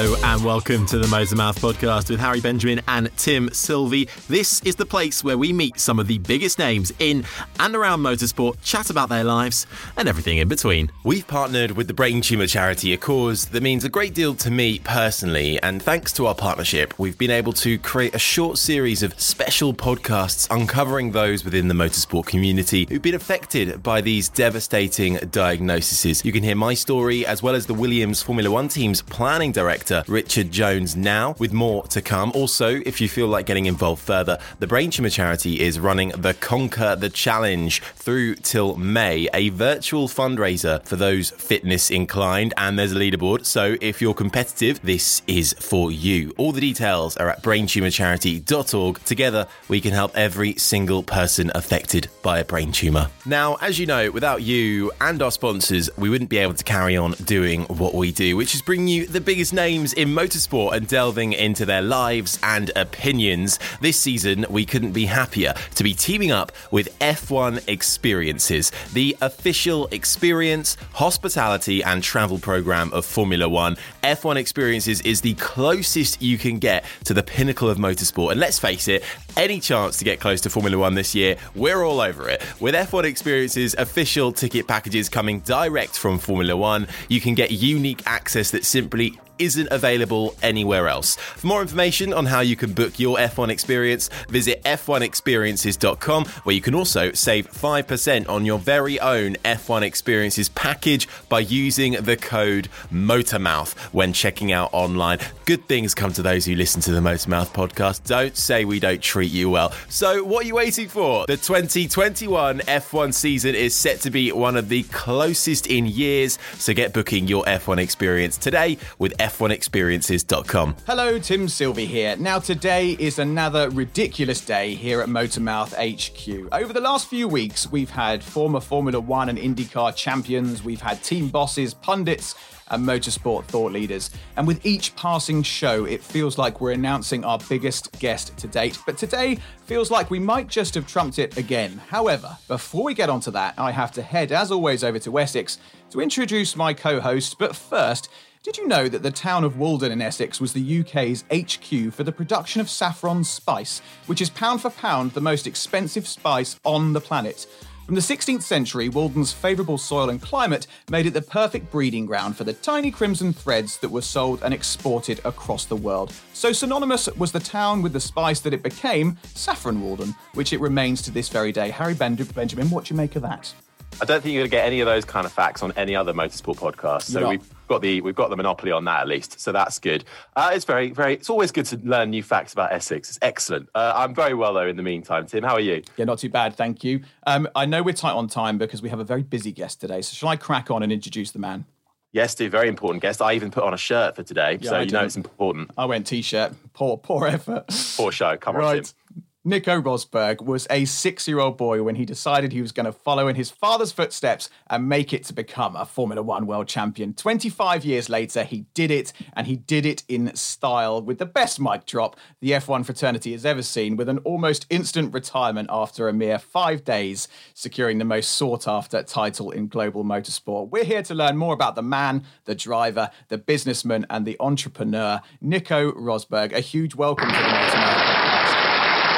[0.00, 4.08] Hello and welcome to the Motormouth podcast with Harry Benjamin and Tim Sylvie.
[4.30, 7.26] This is the place where we meet some of the biggest names in
[7.58, 9.66] and around motorsport, chat about their lives
[9.98, 10.90] and everything in between.
[11.04, 14.50] We've partnered with the Brain Tumour Charity, a cause that means a great deal to
[14.50, 15.60] me personally.
[15.60, 19.74] And thanks to our partnership, we've been able to create a short series of special
[19.74, 26.24] podcasts uncovering those within the motorsport community who've been affected by these devastating diagnoses.
[26.24, 29.89] You can hear my story as well as the Williams Formula One team's planning director
[30.06, 32.32] Richard Jones now, with more to come.
[32.34, 36.34] Also, if you feel like getting involved further, the Brain Tumour Charity is running the
[36.34, 42.92] Conquer the Challenge through till May, a virtual fundraiser for those fitness inclined, and there's
[42.92, 43.44] a leaderboard.
[43.44, 46.32] So if you're competitive, this is for you.
[46.36, 49.04] All the details are at braintumorcharity.org.
[49.04, 53.08] Together, we can help every single person affected by a brain tumour.
[53.24, 56.96] Now, as you know, without you and our sponsors, we wouldn't be able to carry
[56.96, 60.86] on doing what we do, which is bring you the biggest names in motorsport and
[60.86, 63.58] delving into their lives and opinions.
[63.80, 69.86] This season, we couldn't be happier to be teaming up with F1 Experiences, the official
[69.90, 73.76] experience, hospitality, and travel program of Formula One.
[74.04, 78.32] F1 Experiences is the closest you can get to the pinnacle of motorsport.
[78.32, 79.02] And let's face it,
[79.36, 82.42] any chance to get close to Formula One this year, we're all over it.
[82.60, 88.02] With F1 Experiences official ticket packages coming direct from Formula One, you can get unique
[88.06, 91.16] access that simply isn't available anywhere else.
[91.16, 96.60] For more information on how you can book your F1 experience, visit f1experiences.com, where you
[96.60, 102.68] can also save 5% on your very own F1 experiences package by using the code
[102.90, 105.18] MOTORMOUTH when checking out online.
[105.46, 108.04] Good things come to those who listen to the Motormouth podcast.
[108.04, 109.72] Don't say we don't treat you well.
[109.88, 111.26] So, what are you waiting for?
[111.26, 116.72] The 2021 F1 season is set to be one of the closest in years, so
[116.72, 120.76] get booking your F1 experience today with F1 f1experiences.com.
[120.86, 122.16] Hello, Tim Sylvie here.
[122.16, 126.52] Now, today is another ridiculous day here at Motormouth HQ.
[126.52, 131.02] Over the last few weeks, we've had former Formula One and IndyCar champions, we've had
[131.02, 132.34] team bosses, pundits,
[132.70, 134.10] and motorsport thought leaders.
[134.36, 138.78] And with each passing show, it feels like we're announcing our biggest guest to date.
[138.86, 141.80] But today feels like we might just have trumped it again.
[141.88, 145.58] However, before we get onto that, I have to head, as always, over to Essex
[145.90, 147.36] to introduce my co host.
[147.38, 148.08] But first,
[148.42, 152.04] did you know that the town of Walden in Essex was the UK's HQ for
[152.04, 156.94] the production of saffron spice, which is pound for pound the most expensive spice on
[156.94, 157.46] the planet?
[157.90, 162.36] From the 16th century, Walden's favourable soil and climate made it the perfect breeding ground
[162.36, 166.12] for the tiny crimson threads that were sold and exported across the world.
[166.32, 170.60] So synonymous was the town with the spice that it became, Saffron Walden, which it
[170.60, 171.70] remains to this very day.
[171.70, 173.52] Harry Benjamin, what do you make of that?
[174.00, 175.96] I don't think you're going to get any of those kind of facts on any
[175.96, 177.10] other motorsport podcast.
[177.10, 179.40] So we've got the we've got the monopoly on that at least.
[179.40, 180.04] So that's good.
[180.36, 181.14] Uh, it's very very.
[181.14, 183.08] It's always good to learn new facts about Essex.
[183.08, 183.70] It's excellent.
[183.74, 184.66] Uh, I'm very well though.
[184.66, 185.82] In the meantime, Tim, how are you?
[185.96, 187.02] Yeah, not too bad, thank you.
[187.26, 190.02] Um, I know we're tight on time because we have a very busy guest today.
[190.02, 191.64] So shall I crack on and introduce the man?
[192.12, 193.22] Yes, do very important guest.
[193.22, 195.70] I even put on a shirt for today, yeah, so I you know it's important.
[195.78, 196.52] I went t-shirt.
[196.72, 197.66] Poor, poor effort.
[197.96, 198.36] Poor show.
[198.36, 198.78] Come right.
[198.78, 199.19] on, Tim.
[199.42, 202.92] Nico Rosberg was a six year old boy when he decided he was going to
[202.92, 207.14] follow in his father's footsteps and make it to become a Formula One world champion.
[207.14, 211.58] 25 years later, he did it, and he did it in style with the best
[211.58, 216.12] mic drop the F1 fraternity has ever seen, with an almost instant retirement after a
[216.12, 220.68] mere five days, securing the most sought after title in global motorsport.
[220.68, 225.22] We're here to learn more about the man, the driver, the businessman, and the entrepreneur,
[225.40, 226.52] Nico Rosberg.
[226.52, 228.20] A huge welcome to the Motormouth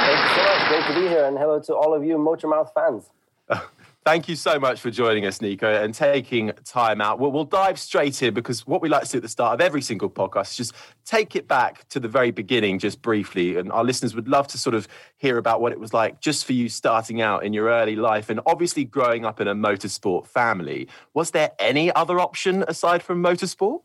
[0.03, 0.72] Thank you so much.
[0.82, 3.10] Great to be here, and hello to all of you Motormouth fans.
[4.04, 7.20] Thank you so much for joining us, Nico, and taking time out.
[7.20, 9.60] We'll, we'll, dive straight in because what we like to do at the start of
[9.60, 13.59] every single podcast is just take it back to the very beginning, just briefly.
[13.59, 14.88] And our listeners would love to sort of
[15.19, 18.28] hear about what it was like just for you starting out in your early life
[18.28, 20.89] and obviously growing up in a motorsport family.
[21.15, 23.83] Was there any other option aside from motorsport?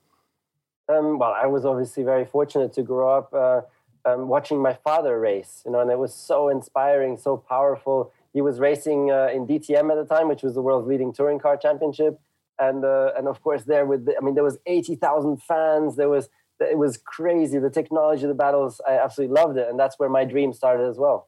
[0.90, 3.34] Um, well, I was obviously very fortunate to grow up.
[3.34, 3.62] Uh,
[4.08, 8.14] um, watching my father race, you know, and it was so inspiring, so powerful.
[8.34, 11.40] He was racing uh, in DTM at the time, which was the world's leading touring
[11.40, 12.20] car championship,
[12.58, 15.96] and uh, and of course there with, the, I mean, there was eighty thousand fans.
[15.96, 17.60] There was it was crazy.
[17.60, 20.98] The technology, the battles, I absolutely loved it, and that's where my dream started as
[20.98, 21.28] well.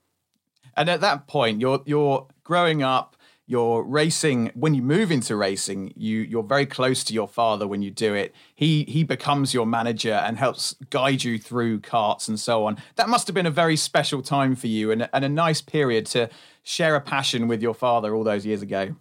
[0.77, 3.17] And at that point, you're you're growing up
[3.49, 7.81] you're racing when you move into racing you you're very close to your father when
[7.81, 8.33] you do it.
[8.53, 12.77] He he becomes your manager and helps guide you through karts and so on.
[12.95, 16.05] That must have been a very special time for you and, and a nice period
[16.07, 16.29] to
[16.61, 18.95] share a passion with your father all those years ago.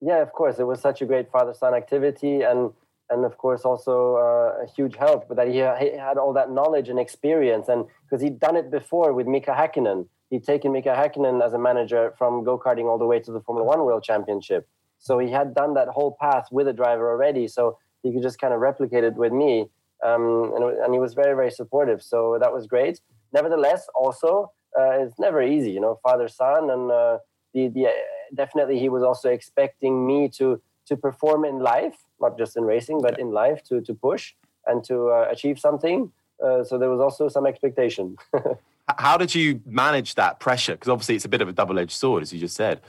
[0.00, 0.58] Yeah of course.
[0.58, 2.72] It was such a great father son activity and
[3.10, 6.88] and of course also uh, a huge help that he, he, had all that knowledge
[6.88, 11.44] and experience and because he'd done it before with Mika Hakkinen he'd taken Mika Hakkinen
[11.44, 14.68] as a manager from go-karting all the way to the Formula 1 World Championship
[14.98, 18.38] so he had done that whole path with a driver already so he could just
[18.38, 19.68] kind of replicate it with me
[20.04, 23.00] um, and, and, he was very very supportive so that was great
[23.32, 27.18] nevertheless also uh, it's never easy you know father son and uh,
[27.54, 27.88] the, the
[28.34, 33.00] definitely he was also expecting me to to perform in life, not just in racing,
[33.02, 34.34] but in life to to push
[34.66, 36.12] and to uh, achieve something.
[36.44, 38.16] Uh, so there was also some expectation.
[38.88, 40.72] How did you manage that pressure?
[40.72, 42.80] Because obviously it's a bit of a double edged sword, as you just said.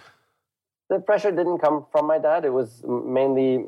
[0.90, 2.46] The pressure didn't come from my dad.
[2.46, 3.66] It was mainly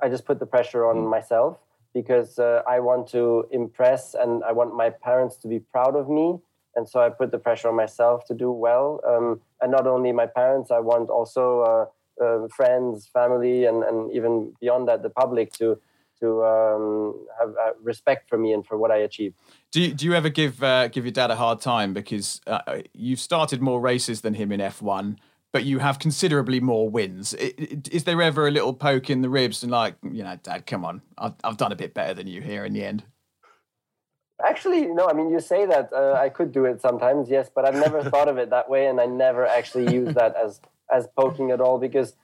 [0.00, 1.10] I just put the pressure on mm.
[1.10, 1.58] myself
[1.94, 6.08] because uh, I want to impress and I want my parents to be proud of
[6.08, 6.38] me.
[6.74, 9.00] And so I put the pressure on myself to do well.
[9.06, 11.90] Um, and not only my parents, I want also
[12.20, 15.78] uh, uh, friends, family, and, and even beyond that, the public to
[16.22, 19.34] to um, have uh, respect for me and for what I achieve.
[19.72, 22.82] Do you, do you ever give uh, give your dad a hard time because uh,
[22.94, 25.16] you've started more races than him in F1,
[25.52, 27.34] but you have considerably more wins?
[27.34, 30.84] Is there ever a little poke in the ribs and like, you know, Dad, come
[30.84, 33.02] on, I've, I've done a bit better than you here in the end?
[34.44, 35.08] Actually, no.
[35.08, 38.02] I mean, you say that uh, I could do it sometimes, yes, but I've never
[38.10, 40.60] thought of it that way, and I never actually use that as
[40.92, 42.14] as poking at all because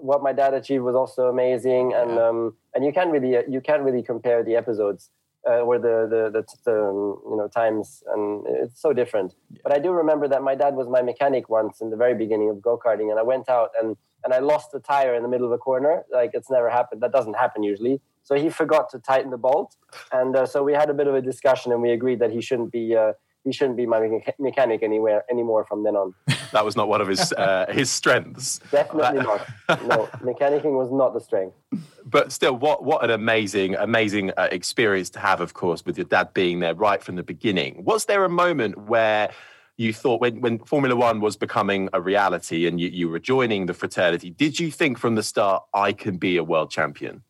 [0.00, 2.28] what my dad achieved was also amazing, and yeah.
[2.28, 5.10] um, and you can't really you can't really compare the episodes
[5.48, 9.34] uh, or the the, the, the um, you know times, and it's so different.
[9.50, 9.60] Yeah.
[9.62, 12.50] But I do remember that my dad was my mechanic once in the very beginning
[12.50, 15.28] of go karting, and I went out and and I lost a tire in the
[15.28, 16.04] middle of a corner.
[16.12, 17.02] Like it's never happened.
[17.02, 18.00] That doesn't happen usually.
[18.24, 19.76] So he forgot to tighten the bolt,
[20.10, 22.40] and uh, so we had a bit of a discussion, and we agreed that he
[22.40, 23.12] shouldn't be uh,
[23.46, 26.12] he shouldn't be my mechanic anywhere anymore from then on.
[26.52, 28.58] that was not one of his uh, his strengths.
[28.72, 29.48] Definitely not.
[29.86, 31.56] No, mechanicking was not the strength.
[32.04, 36.06] But still, what what an amazing amazing uh, experience to have, of course, with your
[36.06, 37.84] dad being there right from the beginning.
[37.84, 39.30] Was there a moment where?
[39.78, 43.66] You thought when, when Formula One was becoming a reality and you, you were joining
[43.66, 47.22] the fraternity, did you think from the start, I can be a world champion?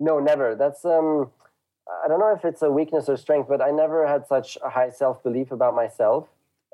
[0.00, 0.56] No, never.
[0.56, 1.30] That's um,
[2.04, 4.68] I don't know if it's a weakness or strength, but I never had such a
[4.70, 6.28] high self belief about myself.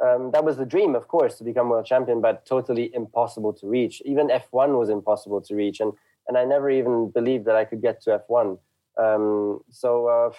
[0.05, 3.67] Um, that was the dream, of course, to become world champion, but totally impossible to
[3.69, 4.03] reach.
[4.05, 5.93] Even F1 was impossible to reach, and
[6.27, 8.59] and I never even believed that I could get to F1.
[8.99, 10.31] Um, so, uh,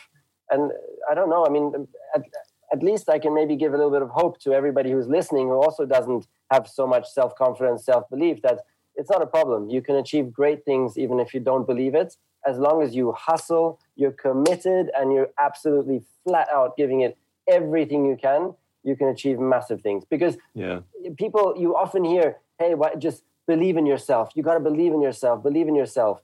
[0.50, 0.72] and
[1.10, 1.46] I don't know.
[1.46, 2.24] I mean, at,
[2.72, 5.48] at least I can maybe give a little bit of hope to everybody who's listening
[5.48, 8.62] who also doesn't have so much self confidence, self belief that
[8.96, 9.70] it's not a problem.
[9.70, 13.12] You can achieve great things even if you don't believe it, as long as you
[13.12, 18.54] hustle, you're committed, and you're absolutely flat out giving it everything you can.
[18.84, 20.80] You can achieve massive things because yeah.
[21.18, 24.30] people you often hear, "Hey, what, just believe in yourself.
[24.36, 25.44] You got to believe in yourself.
[25.44, 26.22] Believe in yourself."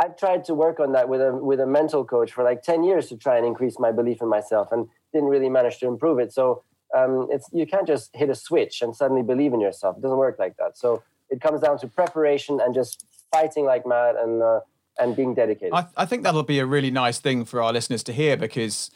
[0.00, 2.84] I've tried to work on that with a with a mental coach for like ten
[2.84, 6.18] years to try and increase my belief in myself, and didn't really manage to improve
[6.18, 6.32] it.
[6.32, 6.62] So
[6.96, 9.96] um, it's you can't just hit a switch and suddenly believe in yourself.
[9.96, 10.78] It doesn't work like that.
[10.78, 14.60] So it comes down to preparation and just fighting like mad and uh,
[14.98, 15.72] and being dedicated.
[15.72, 18.90] I, I think that'll be a really nice thing for our listeners to hear because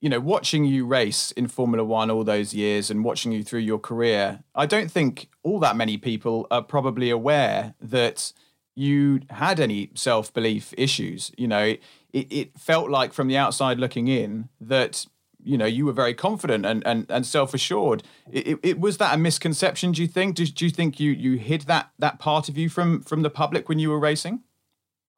[0.00, 3.60] you know, watching you race in Formula One all those years and watching you through
[3.60, 8.32] your career, I don't think all that many people are probably aware that
[8.74, 11.32] you had any self belief issues.
[11.38, 11.76] You know,
[12.12, 15.06] it, it felt like from the outside looking in that
[15.42, 18.02] you know you were very confident and and, and self assured.
[18.30, 19.92] It, it, was that a misconception?
[19.92, 20.36] Do you think?
[20.36, 23.30] Do, do you think you you hid that that part of you from from the
[23.30, 24.42] public when you were racing?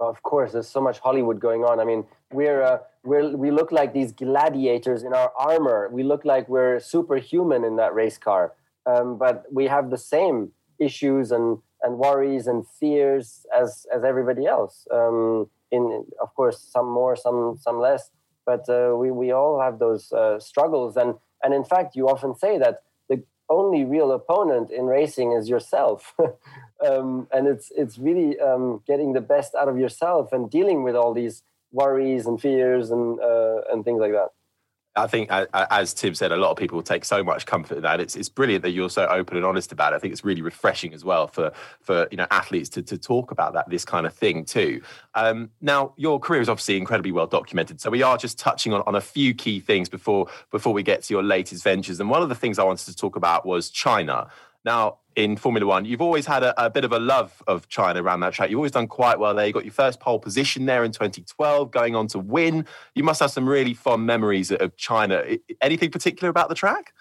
[0.00, 1.80] Of course, there's so much Hollywood going on.
[1.80, 5.88] I mean, we're uh, we're we look like these gladiators in our armor.
[5.92, 8.54] We look like we're superhuman in that race car,
[8.86, 14.46] um, but we have the same issues and and worries and fears as as everybody
[14.46, 14.86] else.
[14.92, 18.10] Um, in of course, some more, some some less
[18.48, 22.34] but uh, we, we all have those uh, struggles and and in fact you often
[22.34, 22.76] say that
[23.50, 26.14] only real opponent in racing is yourself.
[26.80, 30.94] Um, and it's it's really um, getting the best out of yourself and dealing with
[30.94, 34.28] all these worries and fears and uh, and things like that
[34.98, 38.00] I think, as Tim said, a lot of people take so much comfort in that.
[38.00, 39.96] It's it's brilliant that you're so open and honest about it.
[39.96, 43.30] I think it's really refreshing as well for for you know athletes to to talk
[43.30, 44.82] about that this kind of thing too.
[45.14, 48.82] Um, now, your career is obviously incredibly well documented, so we are just touching on,
[48.86, 52.00] on a few key things before before we get to your latest ventures.
[52.00, 54.28] And one of the things I wanted to talk about was China.
[54.64, 58.02] Now, in Formula One, you've always had a, a, bit of a love of China
[58.02, 58.50] around that track.
[58.50, 59.46] You've always done quite well there.
[59.46, 62.66] You got your first pole position there in 2012, going on to win.
[62.94, 65.24] You must have some really fond memories of China.
[65.60, 66.92] Anything particular about the track?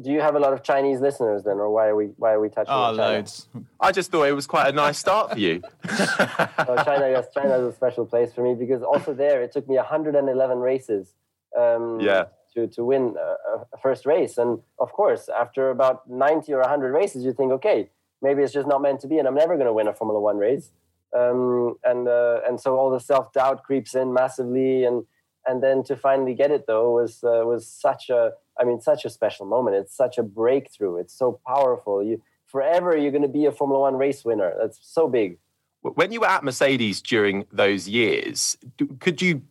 [0.00, 2.40] do you have a lot of Chinese listeners then, or why are we why are
[2.40, 2.72] we touching?
[2.72, 3.12] Oh, on China?
[3.16, 3.48] loads.
[3.80, 5.62] I just thought it was quite a nice start for you.
[5.88, 9.68] So China, yes, China is a special place for me because also there it took
[9.68, 11.14] me 111 races.
[11.58, 12.24] Um, Yeah.
[12.54, 16.92] To, to win a, a first race, and of course, after about 90 or 100
[16.92, 17.90] races, you think, okay,
[18.22, 20.20] maybe it's just not meant to be, and I'm never going to win a Formula
[20.20, 20.70] One race.
[21.16, 25.04] Um, and uh, and so all the self doubt creeps in massively, and
[25.46, 29.04] and then to finally get it though was uh, was such a I mean such
[29.04, 29.76] a special moment.
[29.76, 30.96] It's such a breakthrough.
[30.96, 32.02] It's so powerful.
[32.02, 34.52] You forever you're going to be a Formula One race winner.
[34.60, 35.38] That's so big.
[35.80, 38.58] when you were at Mercedes during those years,
[39.00, 39.42] could you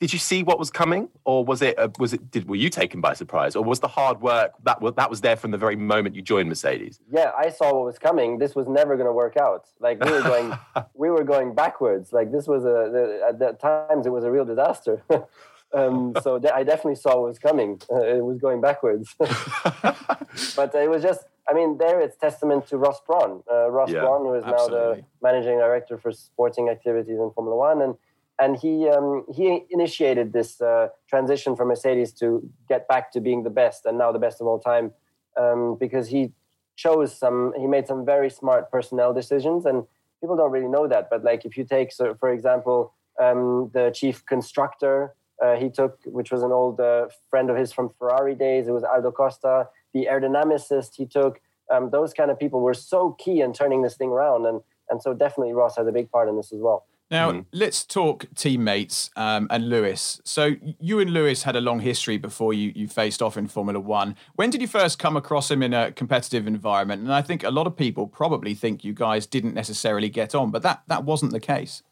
[0.00, 2.70] did you see what was coming, or was it uh, was it did were you
[2.70, 5.58] taken by surprise, or was the hard work that was that was there from the
[5.58, 7.00] very moment you joined Mercedes?
[7.10, 8.38] Yeah, I saw what was coming.
[8.38, 9.66] This was never going to work out.
[9.80, 10.56] Like we were going,
[10.94, 12.12] we were going backwards.
[12.12, 15.02] Like this was a the, at that times it was a real disaster.
[15.74, 17.80] um, so de- I definitely saw what was coming.
[17.90, 19.16] Uh, it was going backwards.
[19.18, 21.24] but it was just.
[21.50, 23.42] I mean, there it's testament to Ross Brawn.
[23.50, 27.56] Uh, Ross Yeah, Brawn, who is now the managing director for sporting activities in Formula
[27.56, 27.94] One, and
[28.38, 33.42] and he um, he initiated this uh, transition for Mercedes to get back to being
[33.42, 34.92] the best, and now the best of all time,
[35.36, 36.32] um, because he
[36.76, 39.66] chose some he made some very smart personnel decisions.
[39.66, 39.84] And
[40.20, 43.90] people don't really know that but like if you take so for example um, the
[43.94, 48.34] chief constructor uh, he took which was an old uh, friend of his from ferrari
[48.34, 51.40] days it was aldo costa the aerodynamicist he took
[51.70, 54.46] um, those kind of people were so key in turning this thing around.
[54.46, 57.84] And and so definitely ross had a big part in this as well Now, let's
[57.84, 60.20] talk teammates um, and Lewis.
[60.24, 63.80] So, you and Lewis had a long history before you, you faced off in Formula
[63.80, 64.14] One.
[64.36, 67.02] When did you first come across him in a competitive environment?
[67.02, 70.50] And I think a lot of people probably think you guys didn't necessarily get on,
[70.50, 71.82] but that, that wasn't the case.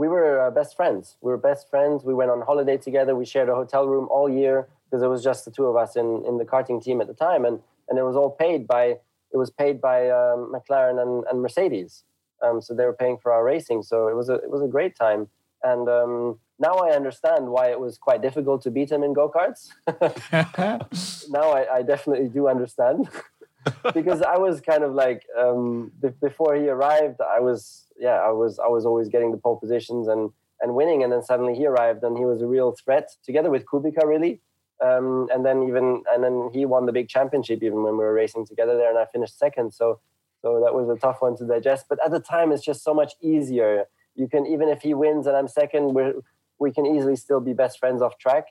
[0.00, 1.16] we were uh, best friends.
[1.20, 2.04] We were best friends.
[2.04, 3.14] We went on holiday together.
[3.14, 5.94] We shared a hotel room all year because it was just the two of us
[5.94, 8.84] in, in the karting team at the time, and and it was all paid by
[9.32, 12.04] it was paid by um, McLaren and, and Mercedes.
[12.42, 13.82] Um, so they were paying for our racing.
[13.82, 15.28] So it was a it was a great time.
[15.62, 19.30] And um, now I understand why it was quite difficult to beat him in go
[19.30, 19.68] karts.
[21.30, 23.08] now I, I definitely do understand.
[23.94, 28.30] because I was kind of like um, b- before he arrived, I was yeah, I
[28.30, 30.30] was I was always getting the pole positions and
[30.60, 33.64] and winning, and then suddenly he arrived and he was a real threat together with
[33.66, 34.40] Kubica really,
[34.82, 38.14] um, and then even and then he won the big championship even when we were
[38.14, 39.72] racing together there, and I finished second.
[39.72, 40.00] So
[40.42, 42.94] so that was a tough one to digest, but at the time it's just so
[42.94, 43.84] much easier.
[44.14, 46.12] You can even if he wins and I'm second, we
[46.58, 48.46] we can easily still be best friends off track.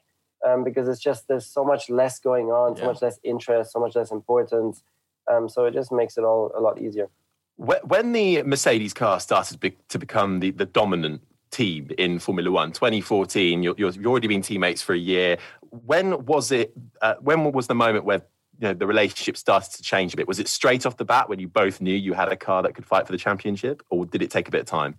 [0.47, 3.79] Um, because it's just there's so much less going on, so much less interest, so
[3.79, 4.81] much less importance.
[5.29, 7.09] Um, so it just makes it all a lot easier.
[7.57, 12.71] When the Mercedes car started to, to become the, the dominant team in Formula One,
[12.71, 15.37] 2014, you're, you're, you've already been teammates for a year.
[15.85, 16.73] When was it?
[17.01, 18.21] Uh, when was the moment where
[18.59, 20.27] you know, the relationship started to change a bit?
[20.27, 22.75] Was it straight off the bat when you both knew you had a car that
[22.75, 24.95] could fight for the championship, or did it take a bit of time?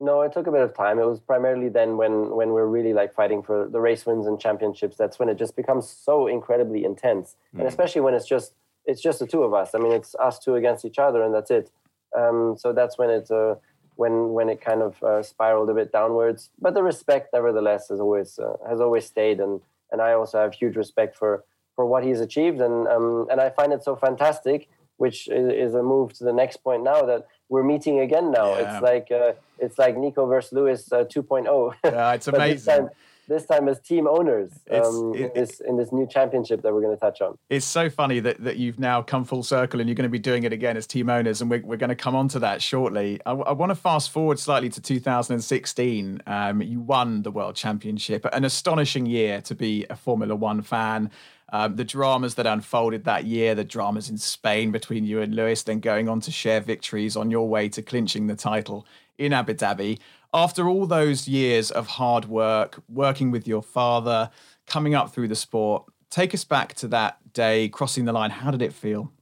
[0.00, 0.98] No, it took a bit of time.
[0.98, 4.40] It was primarily then when when we're really like fighting for the race wins and
[4.40, 4.96] championships.
[4.96, 8.54] That's when it just becomes so incredibly intense, and especially when it's just
[8.86, 9.74] it's just the two of us.
[9.74, 11.70] I mean, it's us two against each other, and that's it.
[12.16, 13.56] Um, so that's when it uh,
[13.96, 16.48] when when it kind of uh, spiraled a bit downwards.
[16.58, 19.60] But the respect, nevertheless, has always uh, has always stayed, and
[19.92, 21.44] and I also have huge respect for
[21.76, 24.68] for what he's achieved, and um, and I find it so fantastic.
[24.96, 28.30] Which is, is a move to the next point now that we're meeting again.
[28.32, 28.74] Now Yeah.
[28.76, 31.74] it's like uh, it's like Nico versus Lewis uh, 2.0.
[31.84, 32.90] Yeah, it's amazing.
[33.30, 36.82] This time as team owners um, it- in this in this new championship that we're
[36.82, 37.38] going to touch on.
[37.48, 40.18] It's so funny that, that you've now come full circle and you're going to be
[40.18, 42.60] doing it again as team owners, and we're, we're going to come on to that
[42.60, 43.20] shortly.
[43.24, 46.22] I, want to fast forward slightly to 2016.
[46.26, 51.10] Um, you won the World Championship, an astonishing year to be a Formula One fan.
[51.52, 55.64] Um, the dramas that unfolded that year, the dramas in Spain between you and Lewis,
[55.64, 58.86] then going on to share victories on your way to clinching the title
[59.18, 59.98] in Abu Dhabi.
[60.32, 64.30] After all those years of hard work, working with your father,
[64.66, 68.30] coming up through the sport, take us back to that day, crossing the line.
[68.30, 69.12] How did it feel?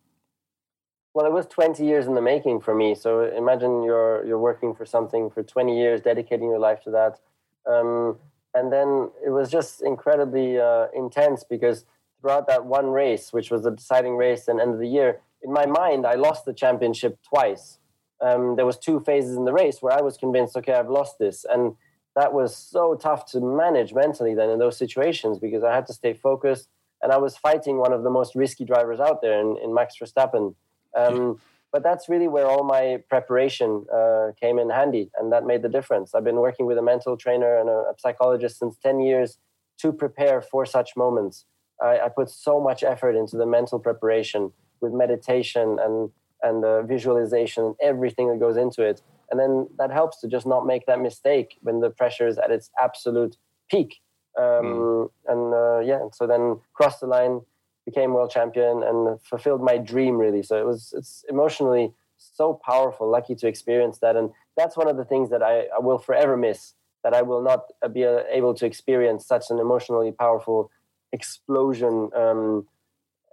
[1.15, 2.95] Well, it was 20 years in the making for me.
[2.95, 7.19] So imagine you're you're working for something for 20 years, dedicating your life to that,
[7.67, 8.19] um,
[8.55, 11.85] and then it was just incredibly uh, intense because
[12.21, 15.53] throughout that one race, which was the deciding race and end of the year, in
[15.53, 17.79] my mind, I lost the championship twice.
[18.21, 21.19] Um, there was two phases in the race where I was convinced, okay, I've lost
[21.19, 21.77] this, and
[22.17, 25.93] that was so tough to manage mentally then in those situations because I had to
[25.93, 26.69] stay focused
[27.03, 29.95] and I was fighting one of the most risky drivers out there in, in Max
[30.03, 30.55] Verstappen.
[30.97, 35.63] Um, but that's really where all my preparation uh, came in handy, and that made
[35.63, 36.15] the difference.
[36.15, 39.39] I've been working with a mental trainer and a, a psychologist since 10 years
[39.79, 41.45] to prepare for such moments.
[41.81, 46.11] I, I put so much effort into the mental preparation with meditation and
[46.43, 49.03] and the visualization and everything that goes into it.
[49.31, 52.51] And then that helps to just not make that mistake when the pressure is at
[52.51, 53.37] its absolute
[53.71, 53.97] peak.
[54.39, 55.11] Um, mm.
[55.27, 57.41] And uh, yeah, so then crossed the line,
[57.85, 60.43] became world champion, and fulfilled my dream really.
[60.43, 63.11] So it was it's emotionally so powerful.
[63.11, 66.37] Lucky to experience that, and that's one of the things that I, I will forever
[66.37, 66.75] miss.
[67.05, 70.71] That I will not be uh, able to experience such an emotionally powerful
[71.13, 72.67] explosion um,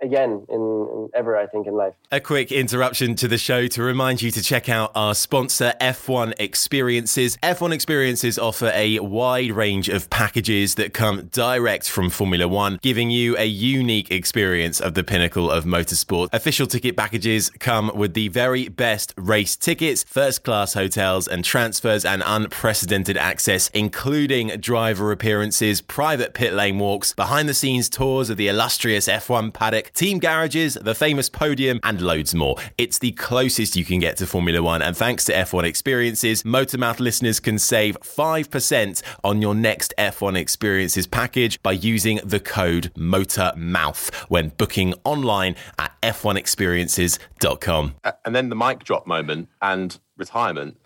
[0.06, 1.94] again in, in, ever i think in life.
[2.12, 6.34] A quick interruption to the show to remind you to check out our sponsor f1
[6.40, 7.38] experiences.
[7.44, 13.10] F1 experiences offer a wide range of packages that come direct from formula one giving
[13.10, 16.30] you a unique experience of the pinnacle of motorsport.
[16.32, 22.06] Official ticket packages come with the very best race tickets first class hotels and transfers
[22.06, 28.38] and unprecedented access including driver appearances private pit lane walks behind the scenes tours of
[28.38, 32.58] the illustrious f1 paddock team garages, the famous podium, and loads more.
[32.78, 37.00] It's the closest you can get to Formula One, and thanks to F1 Experiences, Motormouth
[37.00, 44.14] listeners can save 5% on your next F1 Experiences package by using the code MOTORMOUTH
[44.30, 47.96] when booking online at f1experiences.com.
[48.04, 50.78] Uh, and then the mic drop moment and retirement.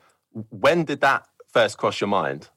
[0.50, 2.50] When did that first cross your mind?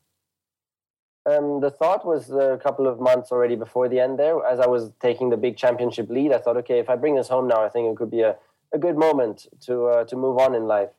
[1.25, 4.45] Um, the thought was a couple of months already before the end there.
[4.45, 7.29] As I was taking the big championship lead, I thought, okay, if I bring this
[7.29, 8.37] home now, I think it could be a,
[8.75, 10.91] a good moment to uh, to move on in life.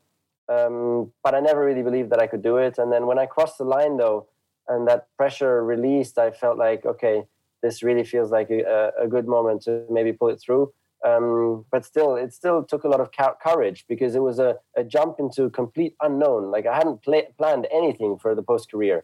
[0.48, 2.78] Um, but I never really believed that I could do it.
[2.78, 4.28] And then when I crossed the line, though,
[4.68, 7.24] and that pressure released, I felt like, okay,
[7.62, 10.74] this really feels like a, a good moment to maybe pull it through.
[11.06, 13.10] Um, but still, it still took a lot of
[13.42, 16.50] courage because it was a, a jump into complete unknown.
[16.50, 19.04] Like I hadn't pl- planned anything for the post career.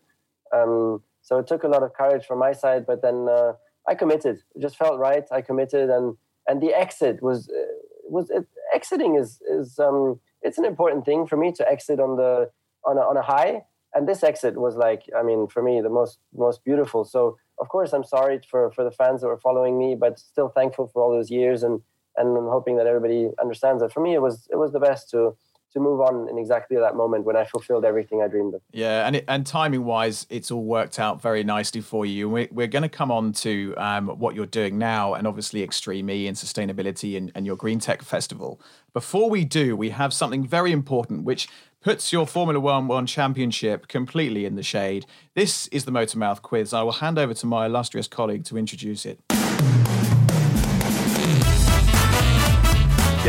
[0.54, 3.54] Um, so it took a lot of courage from my side, but then uh,
[3.88, 4.40] I committed.
[4.56, 5.26] It just felt right.
[5.32, 6.18] I committed, and
[6.48, 7.74] and the exit was uh,
[8.06, 12.18] was it, exiting is is um, it's an important thing for me to exit on
[12.18, 12.50] the
[12.84, 13.62] on a, on a high.
[13.94, 17.06] And this exit was like, I mean, for me, the most most beautiful.
[17.06, 20.50] So of course, I'm sorry for for the fans that were following me, but still
[20.50, 21.80] thankful for all those years, and
[22.18, 23.94] and I'm hoping that everybody understands that.
[23.94, 25.36] For me, it was it was the best to
[25.74, 28.62] to move on in exactly that moment when I fulfilled everything I dreamed of.
[28.72, 32.30] Yeah, and it, and timing wise, it's all worked out very nicely for you.
[32.30, 36.10] We're, we're going to come on to um, what you're doing now, and obviously Extreme
[36.10, 38.60] E and sustainability and, and your Green Tech Festival.
[38.94, 41.48] Before we do, we have something very important which
[41.82, 45.06] puts your Formula One One Championship completely in the shade.
[45.36, 46.74] This is the Motor Mouth quiz.
[46.74, 49.20] I will hand over to my illustrious colleague to introduce it.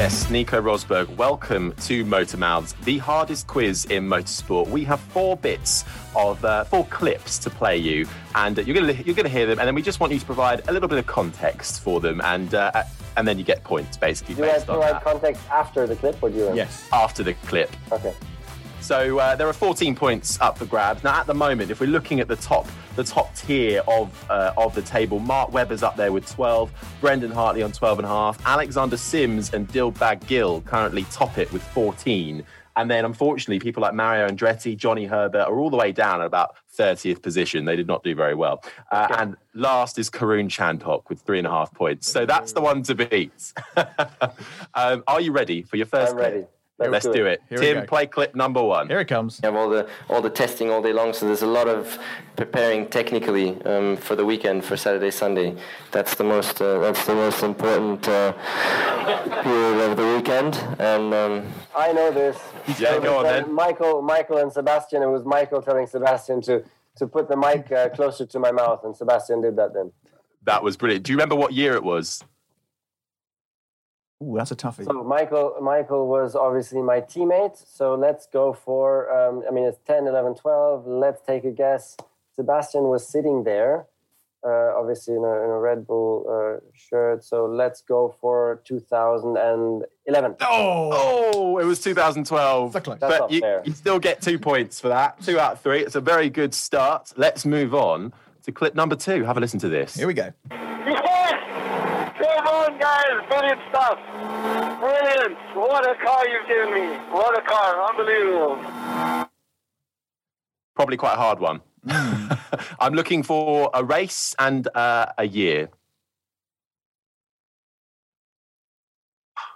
[0.01, 4.67] Yes, Nico Rosberg, welcome to Motor Mouths, the hardest quiz in motorsport.
[4.71, 5.85] We have four bits
[6.17, 9.31] of uh, four clips to play you, and uh, you're going to you're going to
[9.31, 11.83] hear them, and then we just want you to provide a little bit of context
[11.83, 12.83] for them, and uh,
[13.19, 14.37] and then you get points basically.
[14.37, 16.55] Do I provide context after the clip, or do you?
[16.55, 17.71] Yes, after the clip.
[17.93, 18.15] Okay.
[18.81, 21.05] So uh, there are 14 points up for grabs.
[21.05, 22.67] Now, at the moment, if we're looking at the top,
[22.97, 27.31] the top tier of uh, of the table, Mark Webber's up there with 12, Brendan
[27.31, 31.63] Hartley on 12 and a half, Alexander Sims and Dilbagh Gill currently top it with
[31.63, 32.45] 14.
[32.77, 36.27] And then, unfortunately, people like Mario Andretti, Johnny Herbert are all the way down at
[36.27, 37.65] about 30th position.
[37.65, 38.63] They did not do very well.
[38.91, 39.23] Uh, okay.
[39.23, 42.11] And last is Karun Chandhok with three and a half points.
[42.11, 43.53] So that's the one to beat.
[44.75, 46.13] um, are you ready for your first?
[46.13, 46.47] I'm ready.
[46.89, 47.43] Let's, do it.
[47.49, 48.89] Here Tim, play clip number one.
[48.89, 49.41] Here it comes.
[49.43, 51.99] You have all the all the testing all day long, so there's a lot of
[52.37, 55.57] preparing technically um, for the weekend for Saturday, Sunday.
[55.91, 58.33] That's the most uh, that's the most important uh,
[59.43, 60.57] period of the weekend.
[60.79, 62.39] And um, I know this.
[62.79, 63.53] Yeah, go on then.
[63.53, 65.03] Michael, Michael, and Sebastian.
[65.03, 66.65] It was Michael telling Sebastian to
[66.97, 69.93] to put the mic uh, closer to my mouth, and Sebastian did that then.
[70.45, 71.05] That was brilliant.
[71.05, 72.25] Do you remember what year it was?
[74.23, 74.85] Ooh, that's a toughie.
[74.85, 77.57] So Michael, Michael was obviously my teammate.
[77.67, 80.87] So let's go for, um, I mean, it's 10, 11, 12.
[80.87, 81.97] Let's take a guess.
[82.37, 83.87] Sebastian was sitting there,
[84.47, 87.25] uh, obviously in a, in a, Red Bull uh, shirt.
[87.25, 90.37] So let's go for 2011.
[90.41, 90.91] Oh,
[91.33, 92.73] oh it was 2012.
[92.73, 95.21] That's but you, you still get two points for that.
[95.23, 95.81] Two out of three.
[95.81, 97.13] It's a very good start.
[97.17, 99.25] Let's move on to clip number two.
[99.25, 99.95] Have a listen to this.
[99.95, 100.97] Here we go on, guys.
[103.31, 103.99] Brilliant stuff.
[104.81, 105.39] Brilliant.
[105.55, 106.97] What a car you've given me.
[107.13, 107.89] What a car.
[107.89, 108.59] Unbelievable.
[110.75, 111.61] Probably quite a hard one.
[111.89, 112.33] Hmm.
[112.81, 115.71] I'm looking for a race and uh, a year.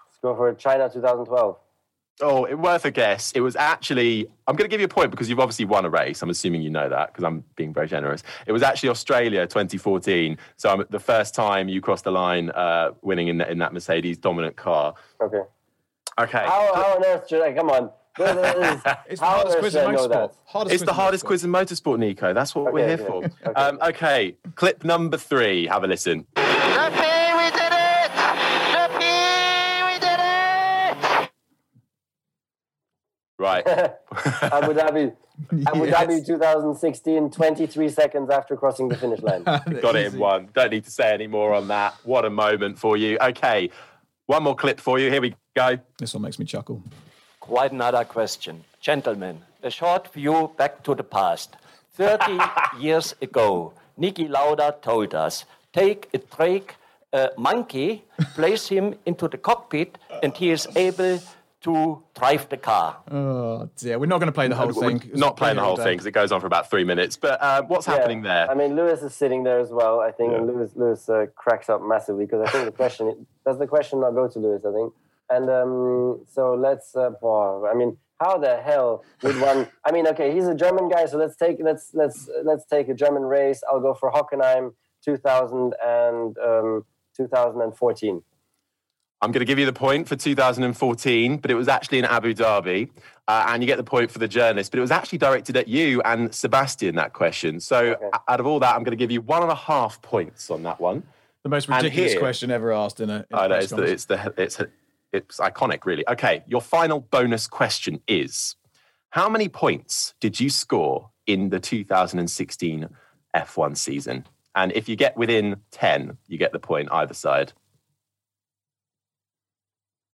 [0.06, 1.56] Let's go for China 2012.
[2.20, 3.33] Oh, it, worth a guess.
[3.33, 5.90] It was actually, I'm going to give you a point because you've obviously won a
[5.90, 6.22] race.
[6.22, 8.22] I'm assuming you know that because I'm being very generous.
[8.46, 10.38] It was actually Australia 2014.
[10.57, 13.72] So I'm, the first time you crossed the line uh, winning in, the, in that
[13.72, 14.94] Mercedes dominant car.
[15.20, 15.42] Okay.
[16.20, 16.38] Okay.
[16.38, 17.53] How, how on earth should I?
[17.53, 17.90] Come on.
[19.09, 20.35] It's the hardest quiz in motorsport.
[20.44, 22.33] Hardest it's the hardest quiz in motorsport, Nico.
[22.33, 23.05] That's what we're here okay.
[23.05, 23.24] for.
[23.24, 23.61] Okay.
[23.61, 25.66] Um, okay, clip number three.
[25.66, 26.24] Have a listen.
[26.37, 28.11] Lucky, we did it!
[28.72, 31.31] Lucky, we did it!
[33.38, 33.66] Right.
[33.66, 35.12] Abu Dhabi.
[35.66, 35.94] Abu Yes.
[35.94, 39.42] Dhabi 2016, 23 seconds after crossing the finish line.
[39.44, 40.48] Got it in one.
[40.54, 41.94] Don't need to say any more on that.
[42.04, 43.18] What a moment for you.
[43.20, 43.70] Okay,
[44.26, 45.10] one more clip for you.
[45.10, 45.78] Here we go.
[45.98, 46.82] This one makes me chuckle.
[47.40, 48.64] Quite another question.
[48.80, 51.56] Gentlemen, a short view back to the past.
[51.94, 52.38] 30
[52.78, 56.74] years ago, Niki Lauda told us take a Drake
[57.14, 58.02] a monkey,
[58.34, 61.20] place him into the cockpit, and he is able
[61.64, 62.98] to drive the car.
[63.11, 65.11] Oh dear, we're not going to play the whole We're thing.
[65.14, 67.16] not playing the whole thing because it goes on for about three minutes.
[67.16, 68.50] But uh, what's happening there?
[68.50, 70.00] I mean, Lewis is sitting there as well.
[70.00, 73.59] I think, and Lewis Lewis uh, cracks up massively because I think the question does
[73.59, 74.62] the question not go to Lewis?
[74.66, 74.92] I think,
[75.31, 76.94] and um, so let's.
[76.94, 79.66] Uh, oh, I mean, how the hell would one?
[79.85, 82.94] I mean, okay, he's a German guy, so let's take let's let's let's take a
[82.94, 83.62] German race.
[83.70, 86.85] I'll go for Hockenheim, 2000 and um,
[87.16, 88.22] 2014.
[89.24, 92.34] I'm going to give you the point for 2014, but it was actually in Abu
[92.34, 92.90] Dhabi.
[93.26, 95.66] Uh, and you get the point for the journalist, but it was actually directed at
[95.66, 97.58] you and Sebastian, that question.
[97.58, 98.10] So Okay.
[98.28, 100.62] out of all that, I'm going to give you one and a half points on
[100.64, 101.04] that one.
[101.42, 103.16] The most ridiculous here- question ever asked in a.
[103.16, 104.60] In a I know, it's, the, it's, the, it's,
[105.14, 106.06] it's iconic, really.
[106.06, 108.56] Okay, your final bonus question is
[109.10, 112.90] How many points did you score in the 2016
[113.34, 114.26] F1 season?
[114.54, 117.54] And if you get within 10, you get the point either side.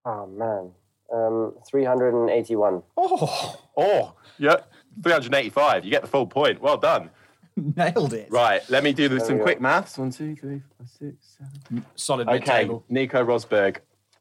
[0.05, 0.71] Oh man,
[1.13, 2.83] um, 381.
[2.97, 4.57] Oh, Oh, yeah,
[5.03, 5.85] 385.
[5.85, 6.61] You get the full point.
[6.61, 7.11] Well done.
[7.57, 8.29] nailed it.
[8.31, 9.99] Right, let me do There some quick maths.
[9.99, 11.85] One, two, three, four, six, seven.
[11.97, 12.85] Solid Okay, mid-table.
[12.89, 13.79] Nico Rosberg,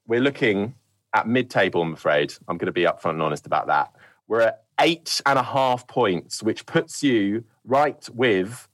[0.07, 0.75] we're looking
[1.13, 1.81] at mid-table.
[1.81, 3.93] I'm afraid I'm going to be upfront and honest about that.
[4.27, 8.67] We're at eight and a half points, which puts you right with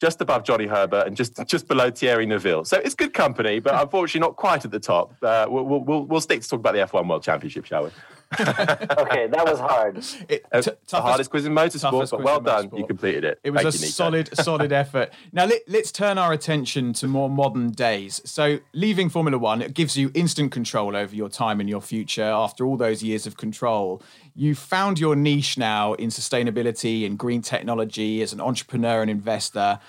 [0.00, 2.64] just above Johnny Herbert and just just below Thierry Neuville.
[2.64, 5.14] So it's good company, but unfortunately not quite at the top.
[5.22, 7.90] Uh, we'll, we'll, we'll, stick to talk about the F1 World Championship, shall we?
[8.40, 9.98] Okay, that was hard.
[10.28, 12.70] It, Uh, t- the toughest- hardest quiz in motorsport, toughest but well in done.
[12.76, 13.40] You completed it.
[13.42, 15.12] It was Thank a you, solid, solid effort.
[15.32, 18.20] Now let, let's turn our attention to more modern days.
[18.24, 22.22] So, leaving Formula One, it gives you instant control over your time and your future.
[22.22, 24.02] After all those years of control,
[24.34, 29.80] you found your niche now in sustainability and green technology as an entrepreneur and investor.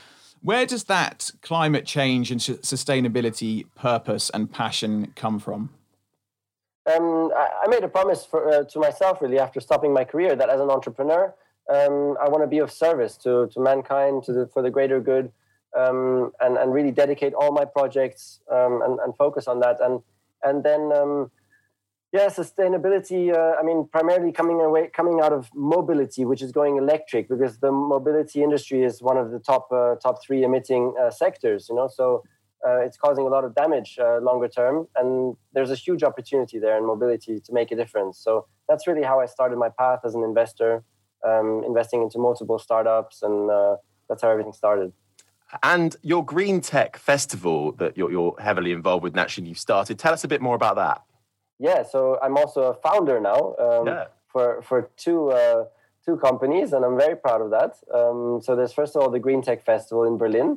[0.42, 5.70] Where does that climate change and sustainability purpose and passion come from?
[6.88, 10.36] Um, I, I made a promise for, uh, to myself really after stopping my career
[10.36, 11.34] that as an entrepreneur,
[11.70, 15.00] um, I want to be of service to, to mankind, to the, for the greater
[15.00, 15.32] good,
[15.78, 19.78] um, and, and really dedicate all my projects um, and, and focus on that.
[19.80, 20.02] And,
[20.44, 21.32] and then, um,
[22.12, 26.78] yeah, sustainability, uh, I mean, primarily coming away, coming out of mobility, which is going
[26.78, 31.10] electric because the mobility industry is one of the top, uh, top three emitting uh,
[31.10, 32.24] sectors, you know, so
[32.68, 36.58] uh, it's causing a lot of damage uh, longer term and there's a huge opportunity
[36.60, 40.00] there in mobility to make a difference so that's really how i started my path
[40.06, 40.84] as an investor
[41.30, 43.76] um, investing into multiple startups and uh,
[44.08, 44.92] that's how everything started
[45.76, 50.00] And your Green Tech Festival that you're, you're heavily involved with, naturally, you've started.
[50.00, 50.98] Tell us a bit more about that.
[51.68, 54.06] yeah so i'm also a founder now um, Yeah.
[54.34, 55.66] for, for two, uh,
[56.06, 59.24] two companies and i'm very proud of that um, so there's first of all the
[59.28, 60.50] green tech festival in berlin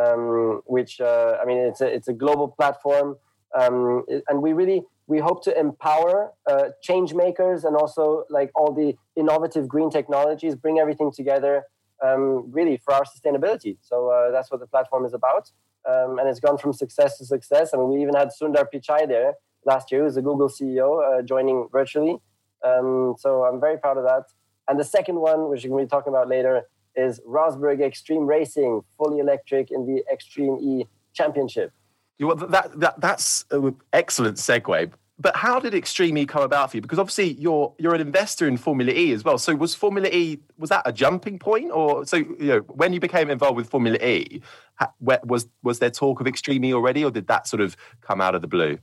[0.00, 3.16] um, which uh, I mean it's a it's a global platform,
[3.58, 8.72] um, and we really we hope to empower uh, change makers and also like all
[8.72, 11.64] the innovative green technologies, bring everything together,
[12.02, 13.76] um, really for our sustainability.
[13.82, 15.50] So uh, that's what the platform is about,
[15.88, 17.74] um, and it's gone from success to success.
[17.74, 19.34] I mean, we even had Sundar Pichai there
[19.66, 22.18] last year, who's the Google CEO, uh, joining virtually.
[22.64, 24.24] Um, so I'm very proud of that.
[24.68, 26.62] And the second one, which we're going to be talking about later,
[26.96, 31.72] is Rosberg Extreme Racing, fully electric in the Extreme E Championship.
[32.18, 34.92] You- well, that, that, that's an excellent segue.
[35.18, 36.80] But how did Extreme E come about for you?
[36.80, 39.38] Because obviously you're you're an investor in Formula E as well.
[39.38, 42.98] So was Formula E was that a jumping point, or so you know when you
[42.98, 44.42] became involved with Formula E,
[44.90, 48.34] was was there talk of Extreme E already, or did that sort of come out
[48.34, 48.76] of the blue?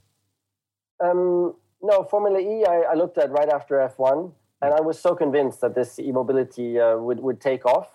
[1.04, 5.16] Um, no, Formula E, I, I looked at right after F1, and I was so
[5.16, 7.88] convinced that this e mobility uh, would, would take off.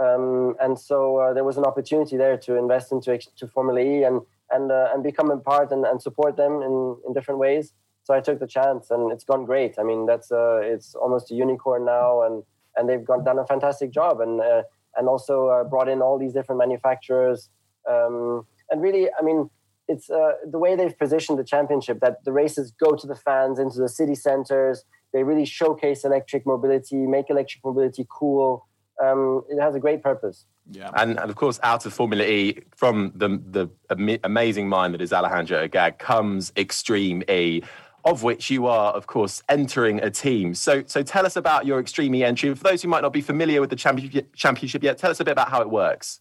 [0.00, 4.04] Um, and so uh, there was an opportunity there to invest into to Formula E
[4.04, 7.72] and and uh, and become a part and, and support them in, in different ways.
[8.04, 9.78] so I took the chance, and it's gone great.
[9.78, 12.42] I mean, that's uh, it's almost a unicorn now, and
[12.76, 14.62] and they've done a fantastic job, and uh,
[14.96, 17.48] and also uh, brought in all these different manufacturers,
[17.88, 19.50] um, and really, I mean,
[19.88, 23.58] it's uh, the way they've positioned the championship that the races go to the fans
[23.58, 24.84] into the city centers.
[25.12, 28.66] They really showcase electric mobility, make electric mobility cool.
[29.02, 30.46] Um, it has a great purpose.
[30.70, 30.90] Yeah.
[30.94, 35.12] And, and of course, out of Formula E, from the, the amazing mind that is
[35.12, 37.62] Alejandro Agag, comes Extreme E
[38.04, 40.54] of which you are, of course, entering a team.
[40.54, 42.54] So, so tell us about your Extreme E entry.
[42.54, 45.24] For those who might not be familiar with the championship, championship yet, tell us a
[45.24, 46.20] bit about how it works.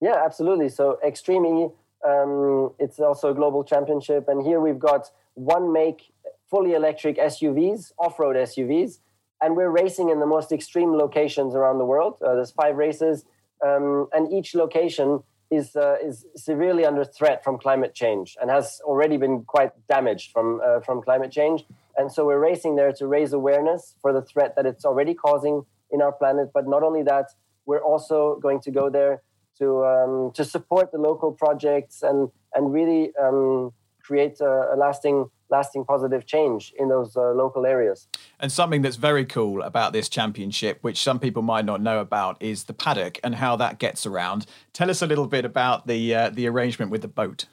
[0.00, 0.68] Yeah, absolutely.
[0.68, 1.68] So, Extreme E,
[2.06, 6.12] um, it's also a global championship, and here we've got one make
[6.48, 8.98] fully electric SUVs, off-road SUVs,
[9.42, 12.18] and we're racing in the most extreme locations around the world.
[12.22, 13.24] Uh, there's five races,
[13.64, 18.80] um, and each location is uh, is severely under threat from climate change and has
[18.84, 21.64] already been quite damaged from uh, from climate change.
[21.96, 25.66] And so we're racing there to raise awareness for the threat that it's already causing
[25.90, 26.50] in our planet.
[26.54, 27.26] But not only that,
[27.66, 29.22] we're also going to go there
[29.58, 33.72] to um, to support the local projects and and really um,
[34.02, 38.08] create a, a lasting lasting positive change in those uh, local areas.
[38.38, 42.40] And something that's very cool about this championship, which some people might not know about,
[42.40, 44.46] is the paddock and how that gets around.
[44.72, 47.46] Tell us a little bit about the uh, the arrangement with the boat.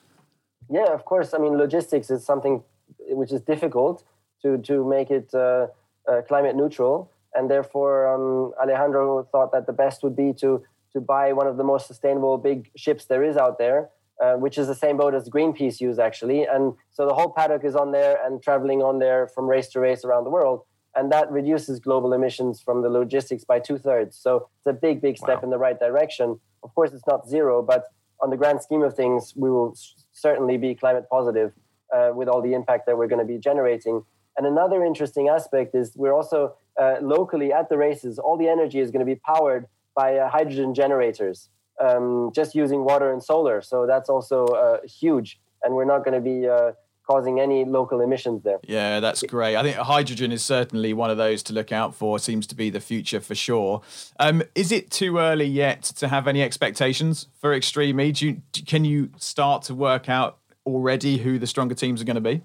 [0.70, 1.34] Yeah, of course.
[1.34, 2.64] I mean, logistics is something
[3.10, 4.04] which is difficult
[4.42, 5.68] to to make it uh,
[6.08, 11.02] uh climate neutral, and therefore um, Alejandro thought that the best would be to to
[11.02, 13.90] buy one of the most sustainable big ships there is out there
[14.24, 16.44] uh, which is the same boat as Greenpeace use actually.
[16.46, 19.80] And so the whole paddock is on there and traveling on there from race to
[19.80, 20.62] race around the world.
[20.96, 24.18] And that reduces global emissions from the logistics by two thirds.
[24.18, 25.44] So it's a big, big step wow.
[25.44, 26.40] in the right direction.
[26.64, 29.76] Of course, it's not zero, but on the grand scheme of things, we will
[30.12, 31.54] certainly be climate positive
[31.96, 34.04] uh, with all the impact that we're going to be generating.
[34.38, 38.80] And another interesting aspect is we're also uh, locally at the races, all the energy
[38.80, 41.50] is going to be powered by uh, hydrogen generators
[41.80, 43.62] um, just using water and solar.
[43.62, 46.72] So that's also uh, huge, and we're not going to be uh,
[47.08, 48.60] causing any local emissions there.
[48.64, 49.56] Yeah, that's great.
[49.56, 52.20] I think hydrogen is certainly one of those to look out for.
[52.20, 53.82] Seems to be the future for sure.
[54.20, 58.14] Um, is it too early yet to have any expectations for Extreme E?
[58.18, 62.22] You, can you start to work out already who the stronger teams are going to
[62.22, 62.42] be?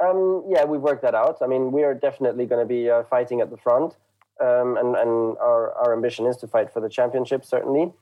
[0.00, 1.38] Um, yeah, we've worked that out.
[1.42, 3.96] I mean, we are definitely going to be uh, fighting at the front,
[4.40, 7.92] um, and, and our, our ambition is to fight for the championship, certainly.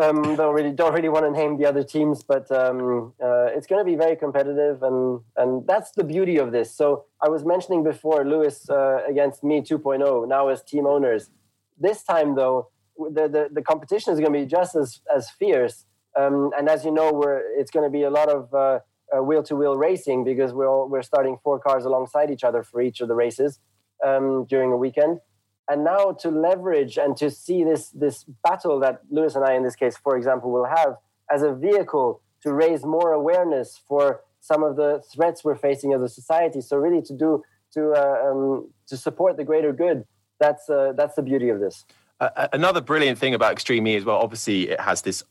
[0.00, 3.66] Um, don't really don't really want to name the other teams, but um, uh, it's
[3.66, 6.72] going to be very competitive, and and that's the beauty of this.
[6.72, 11.30] So I was mentioning before Lewis uh, against me 2.0 now as team owners.
[11.78, 15.84] This time though, the the, the competition is going to be just as as fierce,
[16.16, 18.82] um, and as you know, we're it's going to be a lot of
[19.26, 22.80] wheel to wheel racing because we're all, we're starting four cars alongside each other for
[22.80, 23.58] each of the races
[24.06, 25.18] um, during a weekend
[25.68, 29.62] and now to leverage and to see this this battle that Lewis and I, in
[29.62, 30.96] this case, for example, will have
[31.30, 36.00] as a vehicle to raise more awareness for some of the threats we're facing as
[36.00, 36.60] a society.
[36.60, 37.42] So really, to do
[37.74, 40.04] to uh, um, to support the greater good.
[40.40, 41.84] That's uh, that's the beauty of this.
[42.20, 44.16] Uh, another brilliant thing about Extreme E as well.
[44.16, 45.22] Obviously, it has this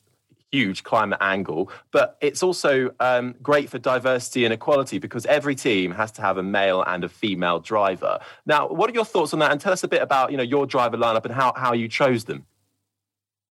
[0.51, 5.91] huge climate angle, but it's also um, great for diversity and equality because every team
[5.91, 8.19] has to have a male and a female driver.
[8.45, 9.51] Now, what are your thoughts on that?
[9.51, 11.87] And tell us a bit about you know your driver lineup and how, how you
[11.87, 12.45] chose them.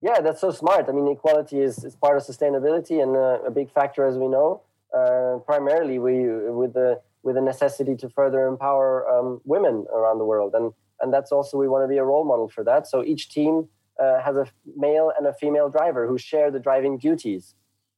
[0.01, 0.85] Yeah, that's so smart.
[0.87, 4.27] I mean, equality is, is part of sustainability and uh, a big factor, as we
[4.27, 4.61] know.
[4.93, 10.25] Uh, primarily, we with the with the necessity to further empower um, women around the
[10.25, 10.71] world, and
[11.01, 12.87] and that's also we want to be a role model for that.
[12.87, 13.67] So each team
[14.01, 17.55] uh, has a male and a female driver who share the driving duties.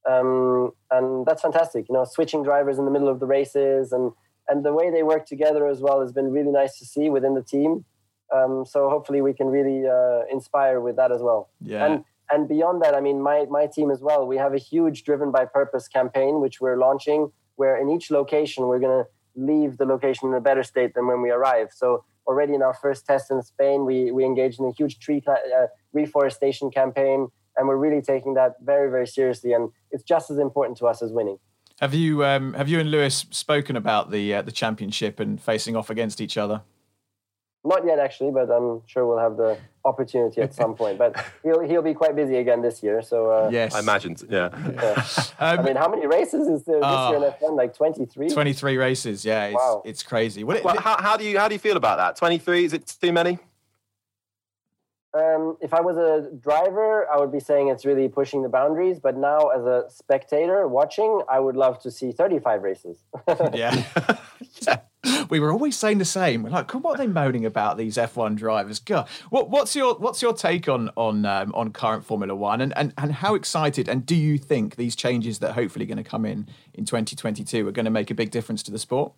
[0.08, 1.88] Um, and that's fantastic.
[1.88, 4.12] You know, switching drivers in the middle of the races and
[4.48, 7.34] and the way they work together as well has been really nice to see within
[7.34, 7.84] the team.
[8.34, 11.50] Um, so hopefully we can really uh, inspire with that as well.
[11.60, 11.86] Yeah.
[11.86, 14.26] And and beyond that, I mean, my my team as well.
[14.26, 18.66] We have a huge driven by purpose campaign which we're launching, where in each location
[18.66, 21.68] we're going to leave the location in a better state than when we arrive.
[21.72, 25.22] So already in our first test in Spain, we we engaged in a huge tree
[25.26, 29.52] uh, reforestation campaign, and we're really taking that very very seriously.
[29.52, 31.38] And it's just as important to us as winning.
[31.80, 35.76] Have you um, have you and Lewis spoken about the uh, the championship and facing
[35.76, 36.62] off against each other?
[37.64, 40.98] Not yet, actually, but I'm sure we'll have the opportunity at some point.
[40.98, 43.02] But he'll he'll be quite busy again this year.
[43.02, 44.16] So uh, yes, I imagine.
[44.28, 44.50] Yeah.
[44.74, 45.06] yeah.
[45.38, 47.56] Um, I mean, how many races is there this uh, year in F1?
[47.56, 48.28] Like 23.
[48.28, 49.24] 23 races.
[49.24, 49.82] Yeah, it's, wow.
[49.84, 50.44] it's crazy.
[50.44, 52.14] What, well, how, how do you how do you feel about that?
[52.14, 53.40] 23 is it too many?
[55.14, 58.98] Um, if I was a driver, I would be saying it's really pushing the boundaries.
[58.98, 62.98] But now, as a spectator watching, I would love to see 35 races.
[63.52, 63.84] yeah.
[64.66, 64.80] yeah.
[65.30, 66.42] We were always saying the same.
[66.42, 68.78] We're like, what are they moaning about these F1 drivers?
[68.78, 72.72] God, what, what's your what's your take on on um, on current Formula One, and,
[72.76, 76.04] and and how excited and do you think these changes that are hopefully going to
[76.04, 79.12] come in in 2022 are going to make a big difference to the sport?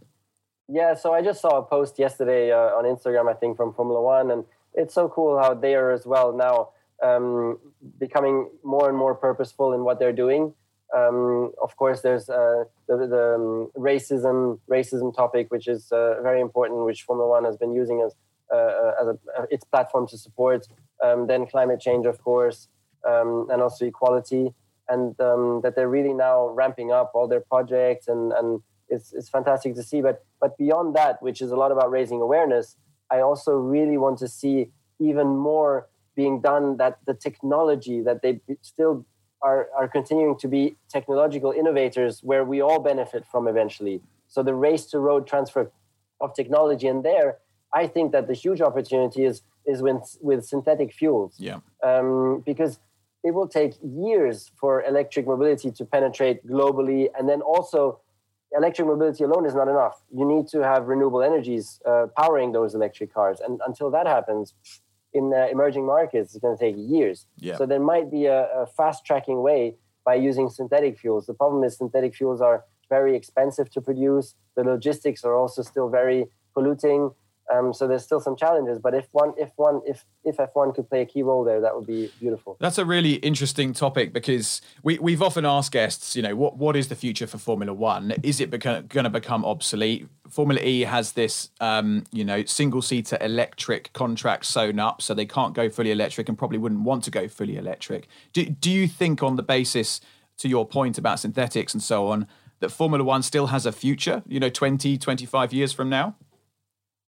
[0.69, 4.01] Yeah, so I just saw a post yesterday uh, on Instagram, I think, from Formula
[4.01, 6.71] One, and it's so cool how they are as well now
[7.03, 7.59] um,
[7.99, 10.55] becoming more and more purposeful in what they're doing.
[10.95, 16.41] Um, of course, there's uh, the, the um, racism racism topic, which is uh, very
[16.41, 18.15] important, which Formula One has been using as
[18.53, 20.67] uh, uh as a, uh, its platform to support.
[21.03, 22.69] Um, then climate change, of course,
[23.07, 24.55] um, and also equality,
[24.89, 29.29] and um, that they're really now ramping up all their projects, and and it's it's
[29.29, 30.01] fantastic to see.
[30.01, 32.77] But but beyond that, which is a lot about raising awareness,
[33.11, 38.41] I also really want to see even more being done that the technology that they
[38.63, 39.05] still
[39.45, 44.01] are, are continuing to be technological innovators where we all benefit from eventually.
[44.27, 45.71] So the race to road transfer
[46.21, 47.39] of technology and there,
[47.73, 51.35] I think that the huge opportunity is is with with synthetic fuels.
[51.39, 51.59] Yeah.
[51.83, 52.79] Um, because
[53.23, 58.01] it will take years for electric mobility to penetrate globally, and then also
[58.53, 59.97] electric mobility alone is not enough.
[60.19, 64.55] You need to have renewable energies uh, powering those electric cars, and until that happens,
[65.15, 67.27] in uh, emerging markets, it's going to take years.
[67.39, 67.57] Yeah.
[67.57, 71.27] So there might be a, a fast tracking way by using synthetic fuels.
[71.27, 74.35] The problem is synthetic fuels are very expensive to produce.
[74.57, 77.11] The logistics are also still very polluting.
[77.53, 80.89] Um, so there's still some challenges, but if one, if one, if if F1 could
[80.89, 82.57] play a key role there, that would be beautiful.
[82.59, 86.75] That's a really interesting topic because we we've often asked guests, you know, what what
[86.75, 88.15] is the future for Formula One?
[88.23, 90.09] Is it going to become obsolete?
[90.31, 95.27] Formula E has this, um, you know, single seater electric contract sewn up, so they
[95.27, 98.09] can't go fully electric and probably wouldn't want to go fully electric.
[98.33, 100.01] Do do you think, on the basis
[100.39, 102.27] to your point about synthetics and so on,
[102.61, 104.23] that Formula One still has a future?
[104.27, 106.17] You know, 20, 25 years from now.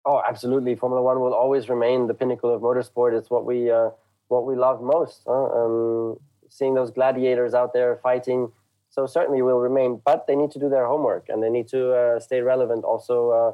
[0.04, 0.74] Oh, absolutely.
[0.74, 3.16] Formula One will always remain the pinnacle of motorsport.
[3.16, 3.90] It's what we uh,
[4.28, 5.22] what we love most.
[5.26, 5.32] Huh?
[5.32, 8.52] Um, seeing those gladiators out there fighting,
[8.90, 10.00] so certainly will remain.
[10.04, 13.30] But they need to do their homework and they need to uh, stay relevant also
[13.30, 13.52] uh,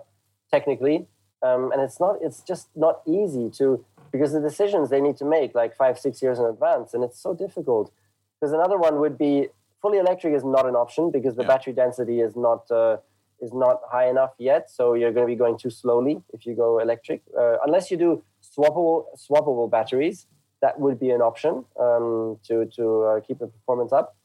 [0.50, 1.06] technically.
[1.42, 5.24] Um, and it's not it's just not easy to because the decisions they need to
[5.24, 7.92] make like five six years in advance, and it's so difficult.
[8.40, 9.48] Because another one would be
[9.82, 11.48] fully electric is not an option because the yeah.
[11.48, 12.96] battery density is not uh,
[13.40, 16.54] is not high enough yet, so you're going to be going too slowly if you
[16.54, 17.22] go electric.
[17.38, 20.26] Uh, unless you do swappable swappable batteries,
[20.60, 24.16] that would be an option um, to to uh, keep the performance up.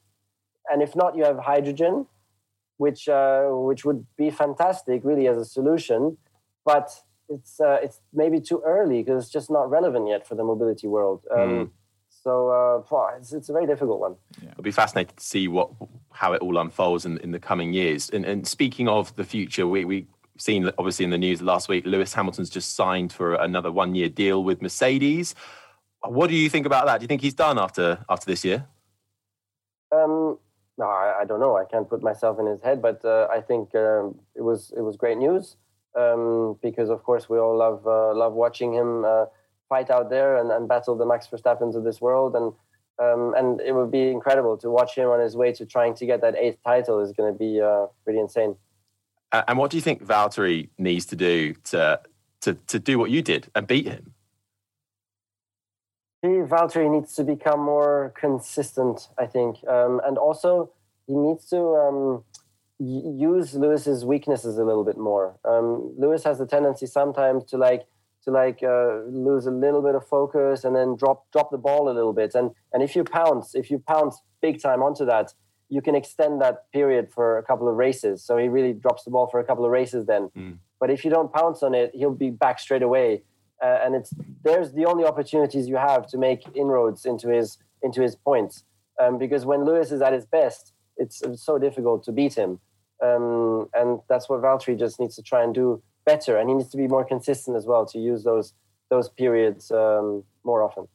[0.70, 2.06] And if not, you have hydrogen,
[2.78, 6.16] which uh, which would be fantastic, really, as a solution.
[6.64, 6.90] But
[7.28, 10.88] it's uh, it's maybe too early because it's just not relevant yet for the mobility
[10.88, 11.24] world.
[11.30, 11.70] Um, mm.
[12.24, 12.48] So
[12.90, 14.16] uh, it's, it's a very difficult one.
[14.42, 14.50] Yeah.
[14.52, 15.70] It'll be fascinating to see what
[16.10, 18.08] how it all unfolds in, in the coming years.
[18.10, 20.06] And, and speaking of the future, we we
[20.38, 24.08] seen obviously in the news last week, Lewis Hamilton's just signed for another one year
[24.08, 25.34] deal with Mercedes.
[26.02, 26.98] What do you think about that?
[26.98, 28.66] Do you think he's done after after this year?
[29.92, 30.38] Um,
[30.76, 31.56] no, I, I, don't know.
[31.56, 34.80] I can't put myself in his head, but uh, I think um, it was it
[34.80, 35.56] was great news
[35.94, 39.26] um, because, of course, we all love uh, love watching him uh,
[39.68, 42.34] fight out there and, and battle the Max Verstappens of this world.
[42.36, 42.52] And
[43.02, 46.06] um, and it would be incredible to watch him on his way to trying to
[46.06, 48.56] get that eighth title is going to be uh, pretty insane.
[49.32, 52.00] And what do you think Valtteri needs to do to
[52.42, 54.14] to to do what you did and beat him?
[56.22, 60.70] He, Valtteri needs to become more consistent, I think, um, and also
[61.06, 62.24] he needs to um,
[62.78, 65.36] use Lewis's weaknesses a little bit more.
[65.44, 67.86] Um, Lewis has the tendency sometimes to like
[68.24, 71.88] to like uh, lose a little bit of focus and then drop drop the ball
[71.88, 72.34] a little bit.
[72.34, 75.32] And and if you pounce, if you pounce big time onto that,
[75.68, 78.22] you can extend that period for a couple of races.
[78.22, 80.30] So he really drops the ball for a couple of races then.
[80.36, 80.58] Mm.
[80.80, 83.22] But if you don't pounce on it, he'll be back straight away.
[83.62, 88.02] Uh, and it's there's the only opportunities you have to make inroads into his into
[88.02, 88.64] his points.
[89.00, 92.60] Um, because when Lewis is at his best, it's, it's so difficult to beat him.
[93.02, 96.70] Um, and that's what Valtteri just needs to try and do better, and he needs
[96.70, 98.52] to be more consistent as well to use those
[98.90, 100.86] those periods um, more often.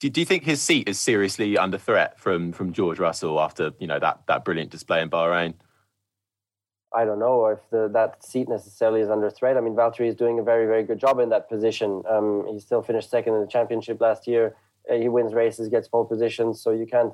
[0.00, 3.72] Do, do you think his seat is seriously under threat from from George Russell after
[3.78, 5.54] you know that that brilliant display in Bahrain?
[6.94, 9.56] I don't know if the, that seat necessarily is under threat.
[9.56, 12.02] I mean, Valtteri is doing a very, very good job in that position.
[12.08, 14.56] Um, he still finished second in the championship last year.
[14.90, 17.12] Uh, he wins races, gets pole positions, so you can't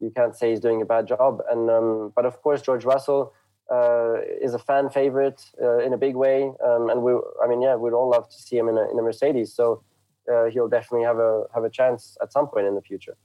[0.00, 1.42] you can't say he's doing a bad job.
[1.50, 3.32] And um, but of course, George Russell
[3.70, 6.52] uh, is a fan favorite uh, in a big way.
[6.64, 7.12] Um, and we,
[7.42, 9.52] I mean, yeah, we'd all love to see him in a, in a Mercedes.
[9.52, 9.82] So
[10.30, 13.16] uh, he'll definitely have a have a chance at some point in the future.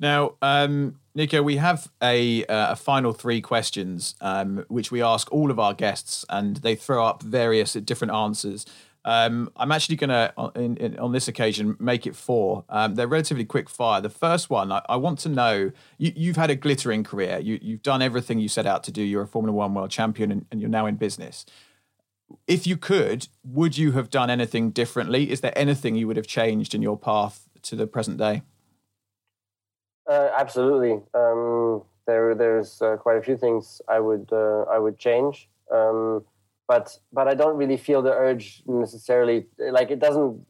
[0.00, 5.32] Now, um, Nico, we have a, uh, a final three questions um, which we ask
[5.32, 8.64] all of our guests, and they throw up various different answers.
[9.08, 12.66] Um, I'm actually going to, on this occasion, make it four.
[12.68, 14.02] Um, they're relatively quick fire.
[14.02, 17.38] The first one, I, I want to know you, have had a glittering career.
[17.38, 19.00] You, have done everything you set out to do.
[19.00, 21.46] You're a Formula One world champion and, and you're now in business.
[22.46, 25.30] If you could, would you have done anything differently?
[25.30, 28.42] Is there anything you would have changed in your path to the present day?
[30.06, 31.00] Uh, absolutely.
[31.14, 35.48] Um, there, there's uh, quite a few things I would uh, I would change.
[35.72, 36.26] Um,
[36.68, 39.46] but but I don't really feel the urge necessarily.
[39.58, 40.46] Like it doesn't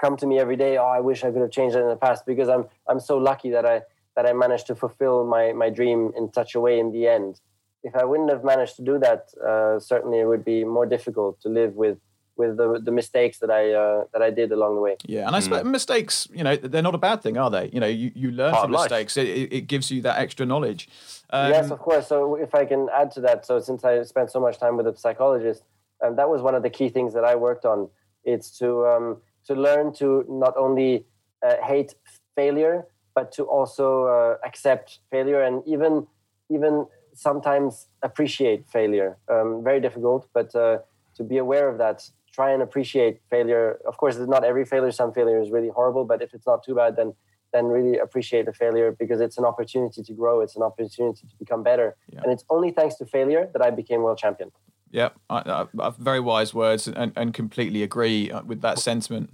[0.00, 0.78] come to me every day.
[0.78, 3.18] Oh, I wish I could have changed it in the past because I'm I'm so
[3.18, 3.82] lucky that I
[4.16, 7.40] that I managed to fulfill my my dream in such a way in the end.
[7.84, 11.40] If I wouldn't have managed to do that, uh, certainly it would be more difficult
[11.42, 11.98] to live with
[12.36, 14.96] with the, the mistakes that I uh, that I did along the way.
[15.04, 15.70] Yeah, and I suppose mm.
[15.70, 17.70] mistakes, you know, they're not a bad thing, are they?
[17.72, 19.16] You know, you, you learn Part from mistakes.
[19.16, 20.88] It, it, gives you that extra knowledge.
[21.30, 22.08] Um, yes, of course.
[22.08, 24.86] So if I can add to that, so since I spent so much time with
[24.86, 25.62] a psychologist,
[26.00, 27.88] and that was one of the key things that I worked on.
[28.24, 29.16] It's to um,
[29.46, 31.06] to learn to not only
[31.42, 31.94] uh, hate
[32.34, 36.06] failure, but to also uh, accept failure and even
[36.50, 39.18] even sometimes appreciate failure.
[39.28, 40.78] Um, very difficult, but uh,
[41.16, 43.78] to be aware of that try and appreciate failure.
[43.86, 44.90] Of course, it's not every failure.
[44.90, 47.14] Some failure is really horrible, but if it's not too bad, then
[47.52, 50.40] then really appreciate the failure because it's an opportunity to grow.
[50.40, 52.20] It's an opportunity to become better, yeah.
[52.22, 54.50] and it's only thanks to failure that I became world champion.
[54.90, 59.30] Yeah, I, I, very wise words, and, and completely agree uh, with that sentiment.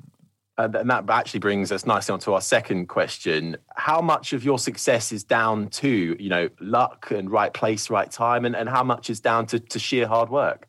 [0.57, 3.57] Uh, and that actually brings us nicely onto our second question.
[3.76, 8.11] How much of your success is down to, you know, luck and right place, right
[8.11, 10.68] time, and, and how much is down to, to sheer hard work?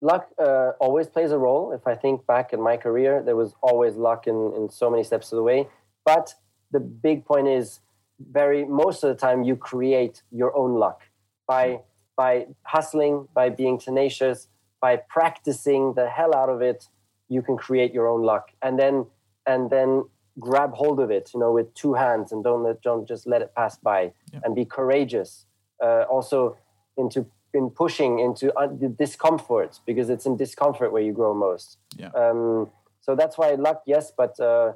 [0.00, 1.72] Luck uh, always plays a role.
[1.72, 5.02] If I think back in my career, there was always luck in, in so many
[5.02, 5.68] steps of the way.
[6.04, 6.34] But
[6.70, 7.80] the big point is
[8.18, 11.02] very most of the time you create your own luck
[11.46, 11.80] by
[12.16, 14.48] by hustling, by being tenacious,
[14.80, 16.88] by practicing the hell out of it.
[17.28, 19.06] You can create your own luck, and then
[19.46, 20.04] and then
[20.40, 23.42] grab hold of it, you know, with two hands, and don't let don't just let
[23.42, 24.40] it pass by, yeah.
[24.44, 25.46] and be courageous.
[25.82, 26.56] Uh, also
[26.96, 31.78] into been pushing into uh, the discomfort because it's in discomfort where you grow most.
[31.96, 32.08] Yeah.
[32.08, 32.70] Um,
[33.00, 34.72] so that's why luck, yes, but uh,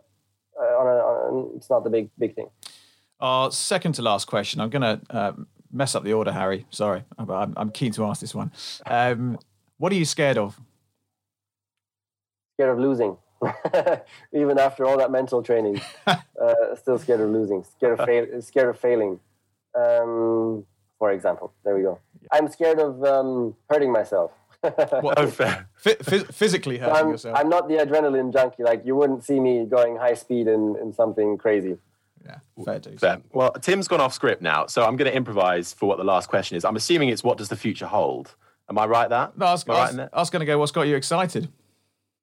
[0.58, 2.48] uh, on a, on, it's not the big big thing.
[3.20, 4.60] Our second to last question.
[4.60, 5.32] I'm going to uh,
[5.70, 6.66] mess up the order, Harry.
[6.70, 8.50] Sorry, I'm, I'm keen to ask this one.
[8.84, 9.38] Um,
[9.78, 10.60] what are you scared of?
[12.56, 13.16] Scared of losing.
[14.32, 16.18] Even after all that mental training, uh,
[16.76, 17.64] still scared of losing.
[17.64, 18.42] Scared of fail.
[18.42, 19.20] Scared of failing.
[19.74, 20.64] Um,
[21.02, 21.52] for example.
[21.64, 21.98] There we go.
[22.30, 24.30] I'm scared of um, hurting myself.
[24.62, 25.66] well, oh, fair.
[25.84, 27.36] F- physically hurting I'm, yourself.
[27.36, 28.62] I'm not the adrenaline junkie.
[28.62, 31.76] Like you wouldn't see me going high speed in, in something crazy.
[32.24, 33.00] Yeah, fair dude.
[33.00, 33.20] Fair.
[33.32, 36.28] Well, Tim's gone off script now, so I'm going to improvise for what the last
[36.28, 36.64] question is.
[36.64, 38.36] I'm assuming it's what does the future hold?
[38.70, 39.36] Am I right that?
[39.36, 40.56] No, I was, I was, right I was going to go.
[40.56, 41.48] What's got you excited?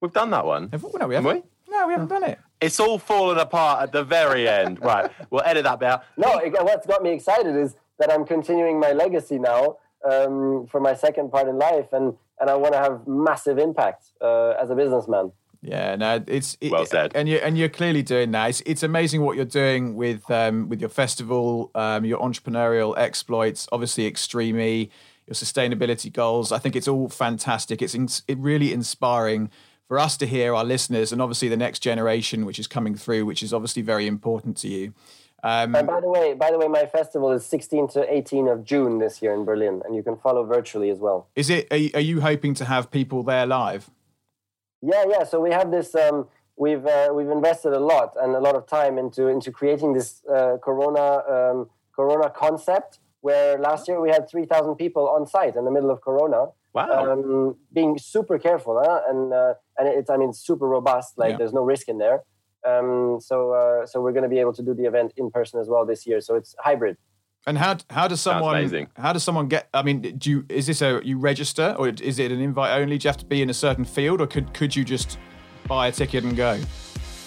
[0.00, 0.70] We've done that one.
[0.72, 1.34] Have, no, we haven't.
[1.34, 1.70] Have we?
[1.70, 2.38] No, we haven't done it.
[2.62, 4.80] It's all fallen apart at the very end.
[4.80, 5.10] right.
[5.28, 6.04] We'll edit that bit out.
[6.16, 9.76] No, what's got me excited is that I'm continuing my legacy now
[10.10, 14.06] um, for my second part in life, and and I want to have massive impact
[14.20, 15.32] uh, as a businessman.
[15.62, 18.48] Yeah, no, it's it, well said, and you and you're clearly doing that.
[18.48, 23.68] It's, it's amazing what you're doing with um, with your festival, um, your entrepreneurial exploits,
[23.70, 24.90] obviously Extreme E,
[25.26, 26.50] your sustainability goals.
[26.50, 27.82] I think it's all fantastic.
[27.82, 29.50] It's in, it really inspiring
[29.86, 33.26] for us to hear our listeners, and obviously the next generation, which is coming through,
[33.26, 34.94] which is obviously very important to you.
[35.42, 38.64] Um, and by the way, by the way, my festival is 16 to 18 of
[38.64, 41.28] June this year in Berlin, and you can follow virtually as well.
[41.34, 41.66] Is it?
[41.70, 43.90] Are you, are you hoping to have people there live?
[44.82, 45.24] Yeah, yeah.
[45.24, 45.94] So we have this.
[45.94, 49.94] Um, we've uh, we've invested a lot and a lot of time into into creating
[49.94, 52.98] this uh, Corona um, Corona concept.
[53.22, 56.46] Where last year we had 3,000 people on site in the middle of Corona.
[56.72, 57.12] Wow.
[57.12, 59.02] Um, being super careful, huh?
[59.08, 61.18] and uh, and it's I mean super robust.
[61.18, 61.36] Like yeah.
[61.38, 62.22] there's no risk in there.
[62.66, 65.60] Um, so uh, so we're going to be able to do the event in person
[65.60, 66.20] as well this year.
[66.20, 66.96] So it's hybrid.
[67.46, 69.68] And how how does someone how does someone get?
[69.72, 72.98] I mean, do you is this a you register or is it an invite only?
[72.98, 75.18] Do you have to be in a certain field, or could could you just
[75.66, 76.60] buy a ticket and go?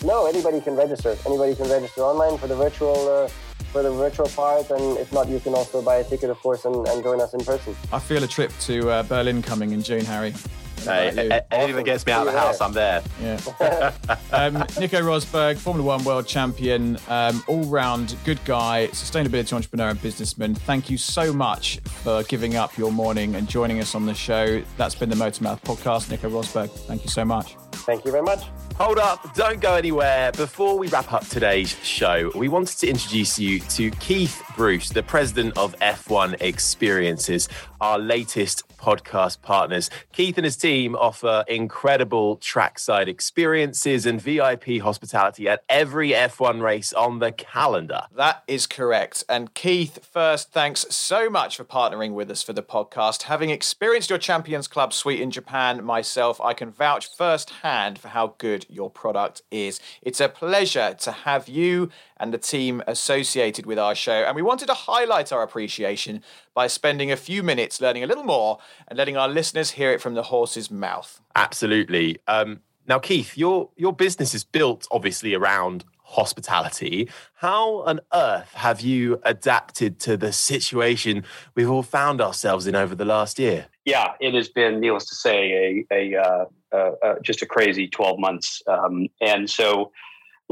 [0.04, 1.18] No, anybody can register.
[1.26, 3.28] Anybody can register online for the virtual uh,
[3.72, 6.66] for the virtual part, and if not, you can also buy a ticket, of course,
[6.66, 7.76] and, and join us in person.
[7.92, 10.36] I feel a trip to uh, Berlin coming in June, Harry.
[10.82, 13.02] Hey, anything that gets me out of the house, I'm there.
[13.22, 13.94] Yeah.
[14.32, 20.02] um, Nico Rosberg, Formula One world champion, um, all round good guy, sustainability entrepreneur and
[20.02, 20.56] businessman.
[20.56, 24.62] Thank you so much for giving up your morning and joining us on the show.
[24.78, 26.10] That's been the Motormouth podcast.
[26.10, 27.56] Nico Rosberg, thank you so much.
[27.72, 28.44] Thank you very much.
[28.76, 30.32] Hold up, don't go anywhere.
[30.32, 35.04] Before we wrap up today's show, we wanted to introduce you to Keith Bruce, the
[35.04, 37.50] president of F1 Experiences,
[37.82, 39.90] our latest podcast partners.
[40.12, 46.92] Keith and his team offer incredible trackside experiences and VIP hospitality at every F1 race
[46.92, 48.02] on the calendar.
[48.14, 49.24] That is correct.
[49.30, 53.24] And Keith, first, thanks so much for partnering with us for the podcast.
[53.24, 58.36] Having experienced your Champions Club suite in Japan myself, I can vouch firsthand for how
[58.38, 59.80] good your product is.
[60.02, 61.90] It's a pleasure to have you
[62.24, 64.24] and the team associated with our show.
[64.24, 68.24] And we wanted to highlight our appreciation by spending a few minutes learning a little
[68.24, 71.20] more and letting our listeners hear it from the horse's mouth.
[71.36, 72.20] Absolutely.
[72.26, 77.10] Um, now, Keith, your your business is built obviously around hospitality.
[77.36, 82.96] How on earth have you adapted to the situation we've all found ourselves in over
[82.96, 83.68] the last year?
[83.84, 87.88] Yeah, it has been, needless to say, a, a uh, uh, uh, just a crazy
[87.90, 89.92] twelve months, um, and so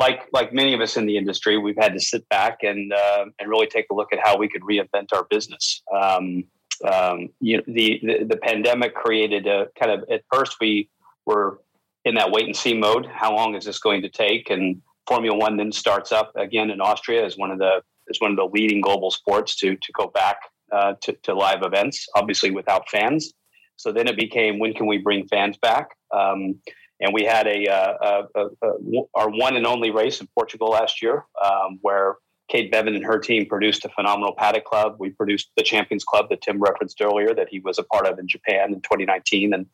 [0.01, 3.25] like like many of us in the industry, we've had to sit back and uh,
[3.37, 5.83] and really take a look at how we could reinvent our business.
[5.93, 6.45] Um,
[6.91, 10.89] um, you know, the, the, the pandemic created a kind of at first we
[11.27, 11.61] were
[12.03, 13.05] in that wait and see mode.
[13.05, 14.49] How long is this going to take?
[14.49, 18.31] And Formula One then starts up again in Austria as one of the as one
[18.31, 20.37] of the leading global sports to to go back
[20.71, 23.33] uh, to, to live events, obviously without fans.
[23.75, 25.89] So then it became when can we bring fans back?
[26.11, 26.55] Um,
[27.01, 30.69] and we had a, uh, a, a, a, our one and only race in Portugal
[30.69, 34.97] last year, um, where Kate Bevan and her team produced a phenomenal paddock club.
[34.99, 38.19] We produced the Champions Club that Tim referenced earlier, that he was a part of
[38.19, 39.65] in Japan in 2019, and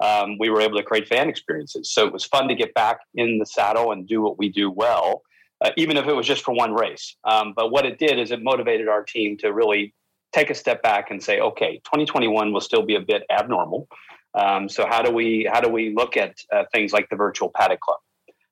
[0.00, 1.90] um, we were able to create fan experiences.
[1.90, 4.70] So it was fun to get back in the saddle and do what we do
[4.70, 5.22] well,
[5.64, 7.16] uh, even if it was just for one race.
[7.24, 9.94] Um, but what it did is it motivated our team to really
[10.32, 13.88] take a step back and say, okay, 2021 will still be a bit abnormal.
[14.36, 17.50] Um, so how do we how do we look at uh, things like the virtual
[17.54, 17.98] paddock club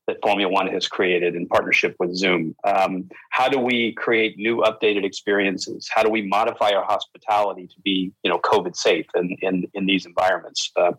[0.06, 2.56] that Formula One has created in partnership with Zoom?
[2.64, 5.88] Um, how do we create new updated experiences?
[5.94, 9.86] How do we modify our hospitality to be you know COVID safe in in, in
[9.86, 10.72] these environments?
[10.74, 10.92] Uh,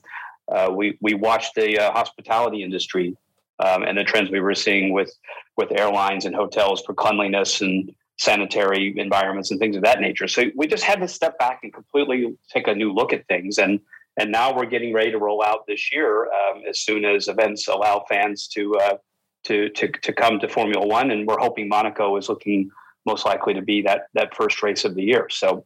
[0.51, 3.17] uh, we we watched the uh, hospitality industry
[3.59, 5.11] um, and the trends we were seeing with
[5.57, 10.27] with airlines and hotels for cleanliness and sanitary environments and things of that nature.
[10.27, 13.57] So we just had to step back and completely take a new look at things
[13.57, 13.79] and
[14.17, 17.67] and now we're getting ready to roll out this year um, as soon as events
[17.67, 18.97] allow fans to, uh,
[19.43, 21.11] to, to, to come to Formula One.
[21.11, 22.69] And we're hoping Monaco is looking
[23.05, 25.27] most likely to be that, that first race of the year.
[25.29, 25.65] So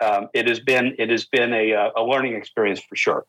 [0.00, 3.26] um, it has been it has been a, uh, a learning experience for sure.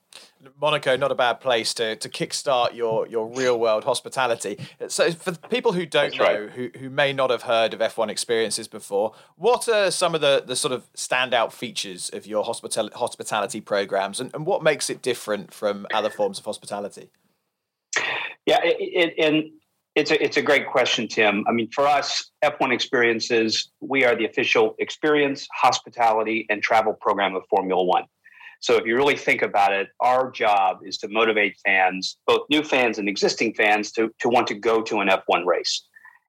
[0.59, 4.57] Monaco, not a bad place to to kickstart your your real world hospitality.
[4.87, 6.49] So, for people who don't That's know, right.
[6.51, 10.43] who who may not have heard of F1 experiences before, what are some of the
[10.45, 15.01] the sort of standout features of your hospital hospitality programs, and, and what makes it
[15.01, 17.09] different from other forms of hospitality?
[18.45, 19.51] Yeah, it, it, and
[19.95, 21.43] it's a it's a great question, Tim.
[21.47, 27.35] I mean, for us, F1 Experiences, we are the official experience, hospitality, and travel program
[27.35, 28.05] of Formula One.
[28.61, 32.63] So if you really think about it, our job is to motivate fans, both new
[32.63, 35.83] fans and existing fans, to, to want to go to an F1 race.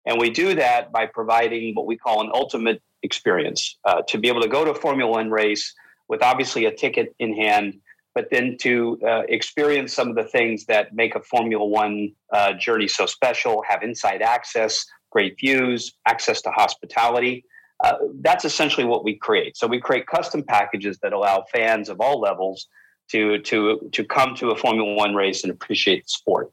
[0.07, 4.29] And we do that by providing what we call an ultimate experience uh, to be
[4.29, 5.75] able to go to a Formula One race
[6.09, 7.75] with obviously a ticket in hand
[8.15, 12.53] but then to uh, experience some of the things that make a Formula One uh,
[12.55, 17.45] journey so special, have inside access, great views, access to hospitality.
[17.83, 19.57] Uh, that's essentially what we create.
[19.57, 22.69] So we create custom packages that allow fans of all levels
[23.11, 26.53] to to to come to a Formula One race and appreciate the sport.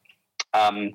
[0.53, 0.91] Um,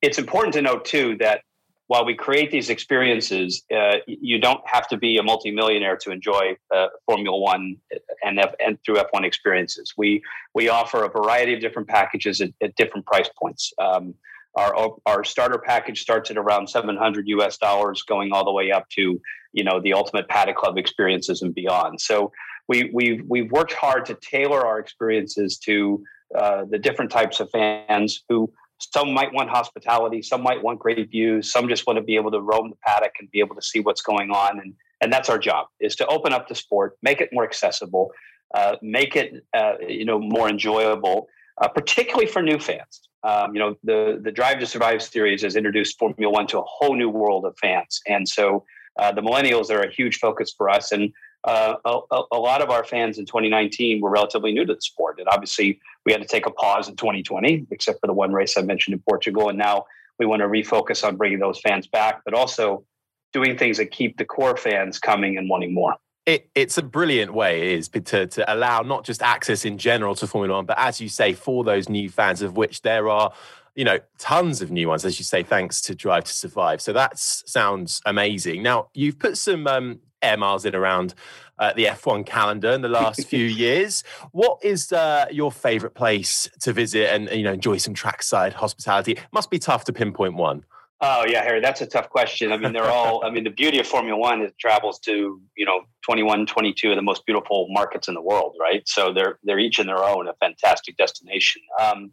[0.00, 1.42] it's important to note too that
[1.86, 6.56] while we create these experiences, uh, you don't have to be a multimillionaire to enjoy
[6.74, 7.76] uh, Formula One
[8.22, 9.92] and, F- and through F1 experiences.
[9.96, 10.22] We
[10.54, 13.72] we offer a variety of different packages at, at different price points.
[13.78, 14.14] Um,
[14.56, 18.88] our our starter package starts at around 700 US dollars, going all the way up
[18.90, 19.20] to
[19.52, 22.00] you know the ultimate paddock club experiences and beyond.
[22.00, 22.32] So
[22.66, 26.02] we we've we've worked hard to tailor our experiences to
[26.34, 31.10] uh, the different types of fans who some might want hospitality, some might want great
[31.10, 33.62] views, some just want to be able to roam the paddock and be able to
[33.62, 34.58] see what's going on.
[34.60, 38.10] And, and that's our job is to open up the sport, make it more accessible,
[38.54, 41.28] uh, make it uh, you know more enjoyable,
[41.60, 43.08] uh, particularly for new fans.
[43.22, 46.64] Um, you know, the the Drive to Survive series has introduced Formula One to a
[46.64, 48.64] whole new world of fans, and so
[48.98, 50.92] uh, the millennials are a huge focus for us.
[50.92, 51.12] And
[51.44, 55.18] uh, a, a, lot of our fans in 2019 were relatively new to the sport.
[55.18, 58.56] And obviously, we had to take a pause in 2020, except for the one race
[58.56, 59.50] I mentioned in Portugal.
[59.50, 59.84] And now
[60.18, 62.84] we want to refocus on bringing those fans back, but also
[63.32, 65.96] doing things that keep the core fans coming and wanting more.
[66.24, 70.14] It, it's a brilliant way, it is, to, to allow not just access in general
[70.14, 73.34] to Formula One, but as you say, for those new fans, of which there are
[73.74, 76.80] you know, tons of new ones, as you say, thanks to Drive to Survive.
[76.80, 78.62] So that sounds amazing.
[78.62, 81.14] Now, you've put some um, air miles in around
[81.58, 84.02] uh, the F1 calendar in the last few years.
[84.32, 89.12] What is uh, your favorite place to visit and, you know, enjoy some trackside hospitality?
[89.12, 90.64] It must be tough to pinpoint one.
[91.00, 92.50] Oh yeah, Harry, that's a tough question.
[92.50, 93.22] I mean, they're all.
[93.24, 96.90] I mean, the beauty of Formula One is it travels to you know 21, 22
[96.90, 98.82] of the most beautiful markets in the world, right?
[98.88, 101.60] So they're they're each in their own a fantastic destination.
[101.78, 102.12] Um,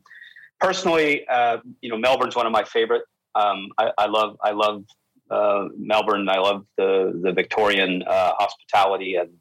[0.60, 3.04] personally, uh, you know, Melbourne's one of my favorite.
[3.34, 4.84] Um, I, I, love I love
[5.32, 6.28] uh, Melbourne.
[6.30, 9.32] I love the the Victorian uh, hospitality, and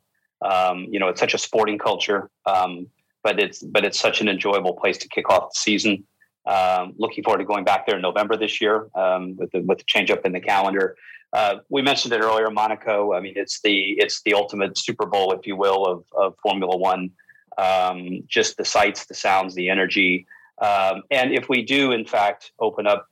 [0.43, 2.31] um, you know, it's such a sporting culture.
[2.47, 2.87] Um,
[3.23, 6.05] but it's but it's such an enjoyable place to kick off the season.
[6.47, 9.79] Um, looking forward to going back there in November this year um, with the with
[9.79, 10.97] the change up in the calendar.
[11.33, 13.13] Uh, we mentioned it earlier, Monaco.
[13.13, 16.77] I mean, it's the it's the ultimate Super Bowl, if you will, of, of Formula
[16.77, 17.11] One.
[17.59, 20.27] Um, just the sights, the sounds, the energy,
[20.61, 23.09] um, and if we do, in fact, open up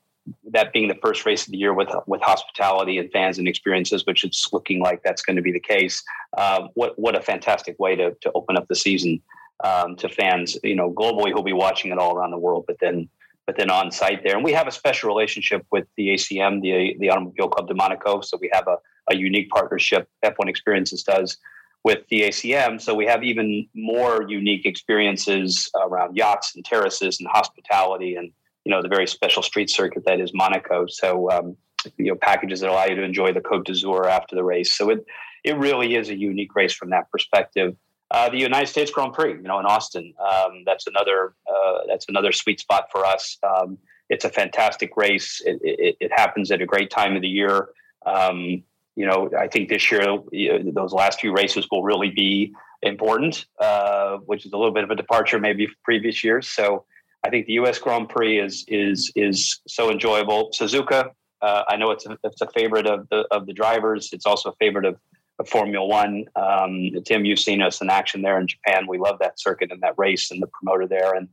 [0.50, 4.04] that being the first race of the year with with hospitality and fans and experiences,
[4.06, 6.02] which it's looking like that's going to be the case.
[6.36, 9.20] Uh, what what a fantastic way to to open up the season
[9.64, 12.76] um, to fans, you know, globally who'll be watching it all around the world, but
[12.80, 13.08] then
[13.46, 14.34] but then on site there.
[14.36, 18.20] And we have a special relationship with the ACM, the, the Automobile Club de Monaco.
[18.20, 18.76] So we have a,
[19.10, 21.38] a unique partnership, F1 Experiences does
[21.82, 22.78] with the ACM.
[22.78, 28.32] So we have even more unique experiences around yachts and terraces and hospitality and,
[28.68, 30.84] you know, the very special street circuit that is Monaco.
[30.88, 31.56] So, um,
[31.96, 34.76] you know, packages that allow you to enjoy the Côte d'Azur after the race.
[34.76, 35.06] So it,
[35.42, 37.74] it really is a unique race from that perspective.
[38.10, 40.12] Uh, the United States Grand Prix, you know, in Austin.
[40.20, 43.38] Um, that's another uh, that's another sweet spot for us.
[43.42, 43.78] Um,
[44.10, 45.40] it's a fantastic race.
[45.46, 47.68] It, it, it, happens at a great time of the year.
[48.04, 48.62] Um,
[48.96, 52.54] you know, I think this year you know, those last few races will really be
[52.82, 56.48] important, uh, which is a little bit of a departure maybe from previous years.
[56.48, 56.84] So
[57.24, 57.78] I think the U.S.
[57.78, 60.50] Grand Prix is is is so enjoyable.
[60.58, 61.10] Suzuka,
[61.42, 64.10] uh, I know it's a, it's a favorite of the of the drivers.
[64.12, 64.96] It's also a favorite of
[65.38, 66.24] of Formula One.
[66.36, 68.86] Um, Tim, you've seen us in action there in Japan.
[68.88, 71.14] We love that circuit and that race and the promoter there.
[71.14, 71.28] And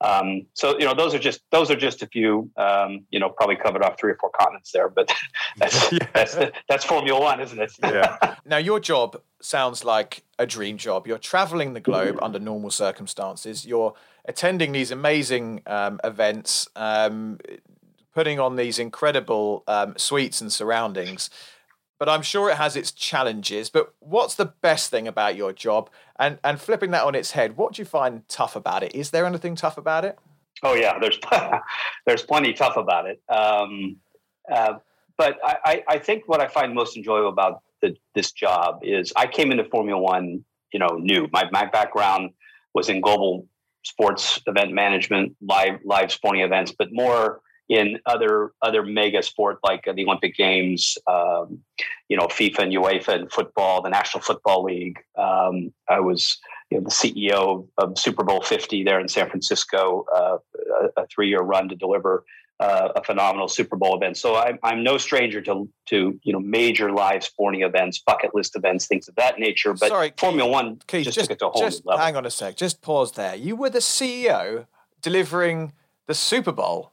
[0.00, 2.50] um, so, you know, those are just those are just a few.
[2.56, 5.12] Um, you know, probably covered off three or four continents there, but
[5.56, 5.98] that's yeah.
[6.14, 6.36] that's,
[6.68, 7.72] that's Formula One, isn't it?
[7.82, 8.36] Yeah.
[8.44, 11.06] now, your job sounds like a dream job.
[11.06, 13.66] You're traveling the globe under normal circumstances.
[13.66, 13.94] You're
[14.24, 17.38] attending these amazing um, events, um,
[18.14, 21.30] putting on these incredible um, suites and surroundings
[21.98, 23.70] but I'm sure it has its challenges.
[23.70, 25.90] But what's the best thing about your job?
[26.18, 28.94] And and flipping that on its head, what do you find tough about it?
[28.94, 30.18] Is there anything tough about it?
[30.62, 31.18] Oh yeah, there's
[32.06, 33.20] there's plenty tough about it.
[33.28, 33.96] Um,
[34.50, 34.74] uh,
[35.16, 39.26] but I, I think what I find most enjoyable about the, this job is I
[39.26, 41.28] came into Formula One, you know, new.
[41.32, 42.30] My my background
[42.74, 43.46] was in global
[43.82, 49.84] sports event management, live live sporting events, but more in other other mega sport like
[49.84, 51.60] the Olympic Games, um,
[52.08, 54.98] you know, FIFA and UEFA and football, the National Football League.
[55.16, 56.38] Um, I was
[56.70, 60.38] you know, the CEO of Super Bowl 50 there in San Francisco, uh,
[60.96, 62.24] a, a three year run to deliver
[62.60, 64.16] uh, a phenomenal Super Bowl event.
[64.16, 68.56] So I'm, I'm no stranger to to you know major live sporting events, bucket list
[68.56, 69.72] events, things of that nature.
[69.74, 72.00] But Sorry, Formula One Keith, just, just, took it to a whole just level.
[72.00, 72.56] Hang on a sec.
[72.56, 73.34] Just pause there.
[73.36, 74.66] You were the CEO
[75.00, 75.72] delivering
[76.06, 76.92] the Super Bowl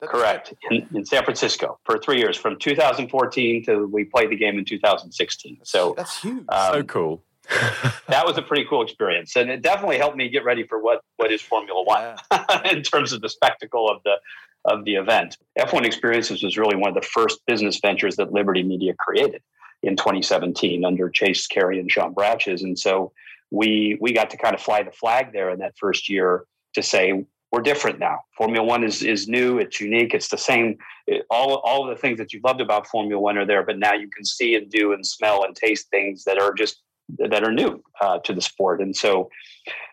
[0.00, 0.52] that's Correct.
[0.70, 4.64] In, in, San Francisco for three years, from 2014 to we played the game in
[4.64, 5.58] 2016.
[5.62, 6.44] So that's huge.
[6.48, 7.22] Um, so cool.
[8.08, 11.00] that was a pretty cool experience, and it definitely helped me get ready for what
[11.16, 12.62] what is Formula One yeah.
[12.70, 14.16] in terms of the spectacle of the
[14.64, 15.38] of the event.
[15.58, 19.42] F1 Experiences was really one of the first business ventures that Liberty Media created
[19.84, 23.12] in 2017 under Chase Carey and Sean Bratches, and so
[23.50, 26.44] we we got to kind of fly the flag there in that first year
[26.74, 28.20] to say we're different now.
[28.36, 29.58] Formula One is is new.
[29.58, 30.14] It's unique.
[30.14, 30.76] It's the same.
[31.06, 33.78] It, all all of the things that you loved about Formula One are there, but
[33.78, 36.82] now you can see and do and smell and taste things that are just
[37.18, 38.80] that are new uh, to the sport.
[38.80, 39.30] And so,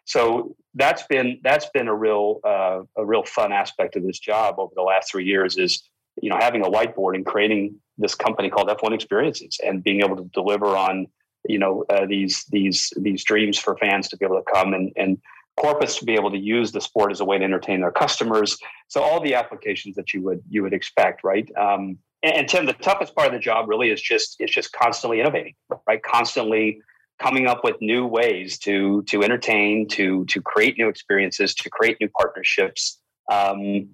[0.06, 4.56] so that's been that's been a real uh, a real fun aspect of this job
[4.58, 5.58] over the last three years.
[5.58, 5.88] Is
[6.22, 10.16] you know having a whiteboard and creating this company called F1 Experiences and being able
[10.16, 11.08] to deliver on
[11.48, 14.92] you know uh, these these these dreams for fans to be able to come and
[14.96, 15.20] and
[15.58, 18.58] corpus to be able to use the sport as a way to entertain their customers.
[18.88, 21.50] So all the applications that you would you would expect, right?
[21.58, 24.72] Um, and, and, Tim, the toughest part of the job really is just it's just
[24.72, 25.56] constantly innovating,
[25.88, 26.02] right?
[26.02, 26.82] Constantly
[27.22, 31.98] coming up with new ways to to entertain, to to create new experiences, to create
[32.00, 33.00] new partnerships.
[33.32, 33.90] Um,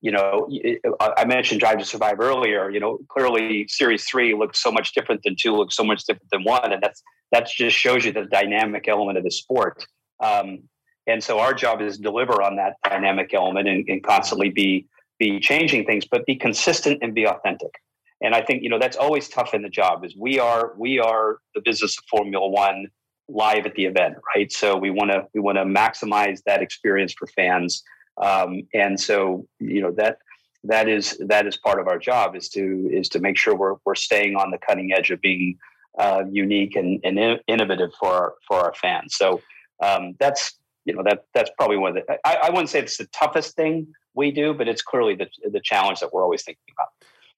[0.00, 0.48] you know,
[1.00, 2.70] I mentioned Drive to Survive earlier.
[2.70, 6.30] You know, clearly Series Three looks so much different than two, looks so much different
[6.30, 7.02] than one, and that's
[7.32, 9.84] that just shows you the dynamic element of the sport.
[10.22, 10.68] Um,
[11.08, 14.86] and so our job is to deliver on that dynamic element and, and constantly be
[15.18, 17.74] be changing things, but be consistent and be authentic.
[18.20, 20.04] And I think you know that's always tough in the job.
[20.04, 22.88] Is we are we are the business of Formula One
[23.28, 24.50] live at the event, right?
[24.52, 27.82] So we want to we want to maximize that experience for fans,
[28.18, 30.18] um, and so you know that
[30.64, 33.76] that is that is part of our job is to is to make sure we're
[33.84, 35.56] we're staying on the cutting edge of being
[35.98, 39.16] uh, unique and, and innovative for our, for our fans.
[39.16, 39.40] So
[39.82, 40.57] um, that's
[40.88, 43.54] you know that that's probably one of the I, I wouldn't say it's the toughest
[43.54, 46.88] thing we do, but it's clearly the the challenge that we're always thinking about.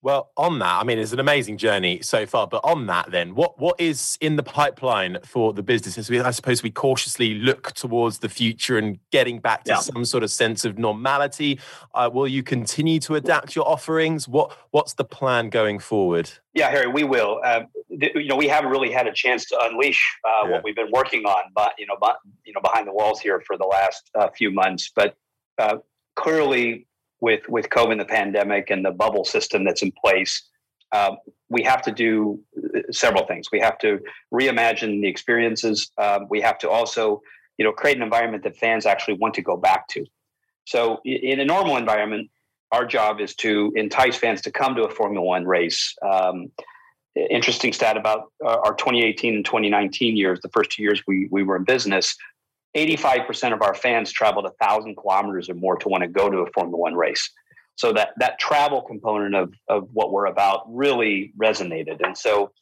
[0.02, 2.46] Well, on that, I mean, it's an amazing journey so far.
[2.46, 5.98] But on that, then, what what is in the pipeline for the business?
[5.98, 9.78] As we, I suppose, we cautiously look towards the future and getting back to yeah.
[9.80, 11.60] some sort of sense of normality.
[11.94, 14.26] Uh, will you continue to adapt your offerings?
[14.26, 16.30] What what's the plan going forward?
[16.54, 17.40] Yeah, Harry, we will.
[17.44, 17.64] Uh,
[18.00, 20.50] th- you know, we haven't really had a chance to unleash uh, yeah.
[20.52, 23.40] what we've been working on, but you know, but, you know, behind the walls here
[23.46, 24.90] for the last uh, few months.
[24.94, 25.14] But
[25.58, 25.76] uh,
[26.16, 26.86] clearly,
[27.20, 30.48] with with COVID, and the pandemic, and the bubble system that's in place,
[30.92, 31.16] um,
[31.48, 33.48] we have to do uh, several things.
[33.52, 34.00] We have to
[34.32, 35.90] reimagine the experiences.
[35.98, 37.22] Um, we have to also,
[37.58, 40.04] you know, create an environment that fans actually want to go back to.
[40.64, 42.30] So, in a normal environment,
[42.72, 45.94] our job is to entice fans to come to a Formula One race.
[46.02, 46.50] Um,
[47.16, 51.56] interesting stat about our 2018 and 2019 years, the first two years we, we were
[51.56, 52.16] in business,
[52.76, 56.38] 85% of our fans traveled a thousand kilometers or more to want to go to
[56.38, 57.30] a Formula One race.
[57.76, 62.04] So that that travel component of of what we're about really resonated.
[62.04, 62.52] And so,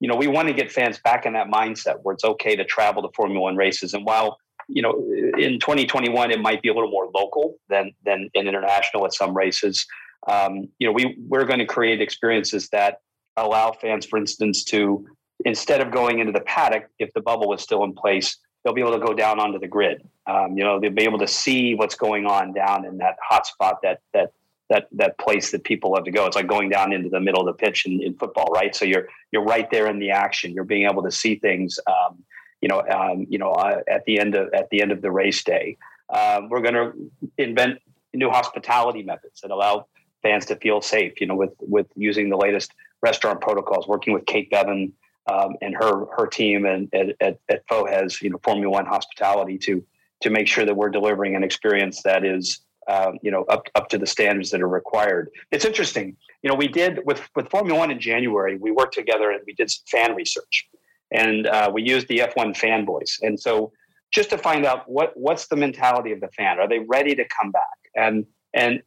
[0.00, 2.64] you know, we want to get fans back in that mindset where it's okay to
[2.64, 3.94] travel to Formula One races.
[3.94, 4.38] And while
[4.68, 4.92] you know,
[5.38, 9.36] in 2021 it might be a little more local than than in international at some
[9.36, 9.86] races.
[10.28, 12.98] Um, you know, we we're going to create experiences that
[13.36, 15.06] allow fans, for instance, to
[15.44, 18.80] instead of going into the paddock, if the bubble is still in place, they'll be
[18.80, 20.08] able to go down onto the grid.
[20.26, 23.46] Um, you know, they'll be able to see what's going on down in that hot
[23.46, 24.32] spot, that that
[24.70, 26.26] that that place that people love to go.
[26.26, 28.74] It's like going down into the middle of the pitch in, in football, right?
[28.74, 30.52] So you're you're right there in the action.
[30.52, 31.78] You're being able to see things.
[31.86, 32.24] Um,
[32.60, 35.10] you know, um, you know, uh, at the end of at the end of the
[35.10, 35.76] race day,
[36.08, 36.92] uh, we're going to
[37.38, 37.80] invent
[38.14, 39.86] new hospitality methods that allow
[40.22, 41.20] fans to feel safe.
[41.20, 44.92] You know, with with using the latest restaurant protocols, working with Kate Bevan
[45.26, 49.58] um, and her her team and at, at, at FOHES, you know, Formula One Hospitality
[49.58, 49.84] to
[50.22, 53.88] to make sure that we're delivering an experience that is um, you know up up
[53.90, 55.30] to the standards that are required.
[55.50, 58.56] It's interesting, you know, we did with with Formula One in January.
[58.56, 60.68] We worked together and we did some fan research,
[61.12, 63.72] and uh, we used the F1 Fan Voice, and so
[64.12, 66.58] just to find out what what's the mentality of the fan.
[66.58, 67.62] Are they ready to come back?
[67.96, 68.82] And and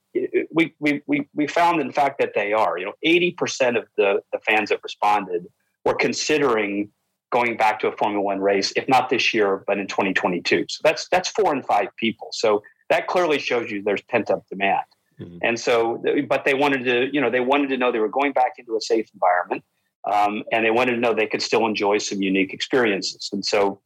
[0.51, 2.77] we we we we found in fact that they are.
[2.77, 5.45] You know, eighty percent of the the fans that responded
[5.85, 6.89] we're considering
[7.31, 10.65] going back to a Formula One race, if not this year, but in 2022.
[10.67, 12.29] So that's that's four and five people.
[12.31, 14.85] So that clearly shows you there's pent up demand.
[15.19, 15.37] Mm-hmm.
[15.41, 18.33] And so, but they wanted to, you know, they wanted to know they were going
[18.33, 19.63] back into a safe environment,
[20.11, 23.29] um, and they wanted to know they could still enjoy some unique experiences.
[23.31, 23.81] And so,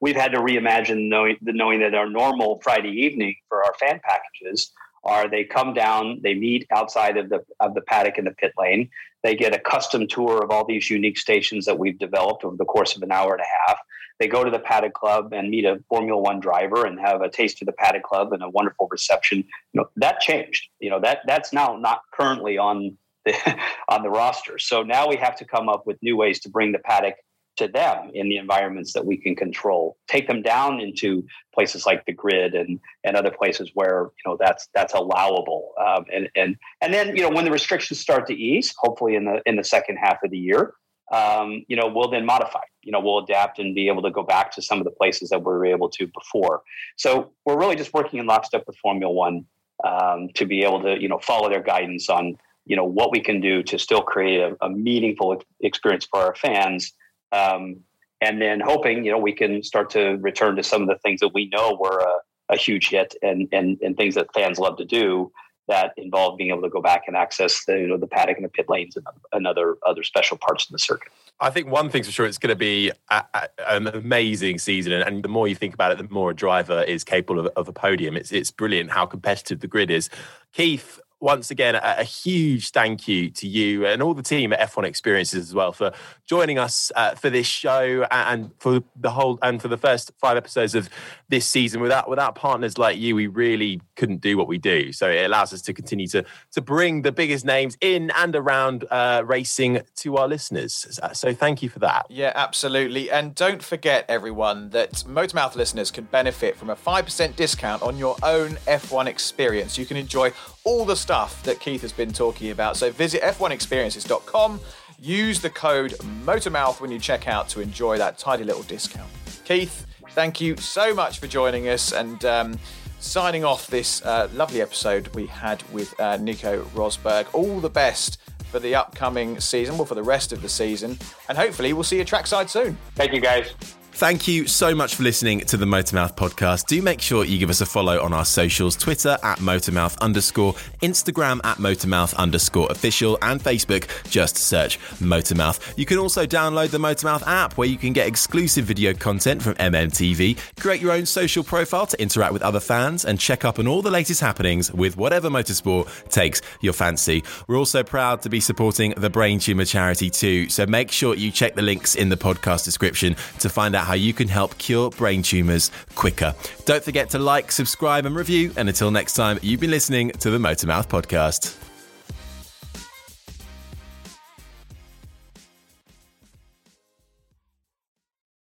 [0.00, 4.72] we've had to reimagine knowing, knowing that our normal Friday evening for our fan packages
[5.08, 8.52] are they come down, they meet outside of the of the paddock in the pit
[8.58, 8.90] lane.
[9.24, 12.64] They get a custom tour of all these unique stations that we've developed over the
[12.64, 13.78] course of an hour and a half.
[14.20, 17.28] They go to the paddock club and meet a Formula One driver and have a
[17.28, 19.38] taste of the paddock club and a wonderful reception.
[19.72, 20.68] You know that changed.
[20.80, 23.34] You know that that's now not currently on the
[23.88, 24.58] on the roster.
[24.58, 27.14] So now we have to come up with new ways to bring the paddock
[27.58, 29.96] to them in the environments that we can control.
[30.08, 34.36] Take them down into places like the grid and and other places where you know
[34.40, 35.72] that's that's allowable.
[35.84, 39.24] Um, and and and then you know when the restrictions start to ease, hopefully in
[39.24, 40.74] the in the second half of the year,
[41.12, 42.62] um, you know we'll then modify.
[42.82, 45.30] You know we'll adapt and be able to go back to some of the places
[45.30, 46.62] that we were able to before.
[46.96, 49.44] So we're really just working in lockstep with Formula One
[49.84, 53.20] um, to be able to you know follow their guidance on you know what we
[53.20, 56.92] can do to still create a, a meaningful experience for our fans
[57.32, 57.80] um,
[58.20, 61.20] and then hoping, you know, we can start to return to some of the things
[61.20, 64.76] that we know were a, a huge hit and, and, and things that fans love
[64.78, 65.30] to do
[65.68, 68.44] that involve being able to go back and access the, you know, the paddock and
[68.44, 71.12] the pit lanes and, and other, other special parts of the circuit.
[71.40, 74.92] I think one thing's for sure, it's going to be a, a, an amazing season.
[74.92, 77.52] And, and, the more you think about it, the more a driver is capable of,
[77.54, 78.16] of a podium.
[78.16, 80.08] It's, it's brilliant how competitive the grid is.
[80.52, 84.60] Keith, once again, a, a, huge thank you to you and all the team at
[84.60, 85.92] F1 Experiences as well for
[86.26, 90.36] joining us uh, for this show and for the whole and for the first five
[90.36, 90.88] episodes of
[91.28, 91.80] this season.
[91.80, 94.92] Without without partners like you, we really couldn't do what we do.
[94.92, 98.84] So it allows us to continue to to bring the biggest names in and around
[98.90, 101.00] uh, racing to our listeners.
[101.12, 102.06] So thank you for that.
[102.08, 103.10] Yeah, absolutely.
[103.10, 107.98] And don't forget, everyone, that Motormouth listeners can benefit from a five percent discount on
[107.98, 109.76] your own F1 experience.
[109.76, 110.32] You can enjoy
[110.68, 112.76] all the stuff that Keith has been talking about.
[112.76, 114.60] So visit f1experiences.com,
[115.00, 115.94] use the code
[116.26, 119.08] MOTORMOUTH when you check out to enjoy that tidy little discount.
[119.46, 122.58] Keith, thank you so much for joining us and um,
[123.00, 127.26] signing off this uh, lovely episode we had with uh, Nico Rosberg.
[127.32, 128.18] All the best
[128.50, 130.98] for the upcoming season, well, for the rest of the season,
[131.30, 132.76] and hopefully we'll see you trackside soon.
[132.94, 133.77] Thank you, guys.
[133.98, 136.66] Thank you so much for listening to the Motormouth podcast.
[136.66, 140.52] Do make sure you give us a follow on our socials Twitter at Motormouth underscore,
[140.82, 143.88] Instagram at Motormouth underscore official, and Facebook.
[144.08, 145.76] Just search Motormouth.
[145.76, 149.54] You can also download the Motormouth app where you can get exclusive video content from
[149.54, 153.66] MMTV, create your own social profile to interact with other fans, and check up on
[153.66, 157.24] all the latest happenings with whatever motorsport takes your fancy.
[157.48, 161.32] We're also proud to be supporting the Brain Tumor Charity too, so make sure you
[161.32, 164.90] check the links in the podcast description to find out how you can help cure
[164.90, 166.34] brain tumours quicker.
[166.66, 168.52] Don't forget to like, subscribe, and review.
[168.56, 171.67] And until next time, you've been listening to the Motormouth Podcast.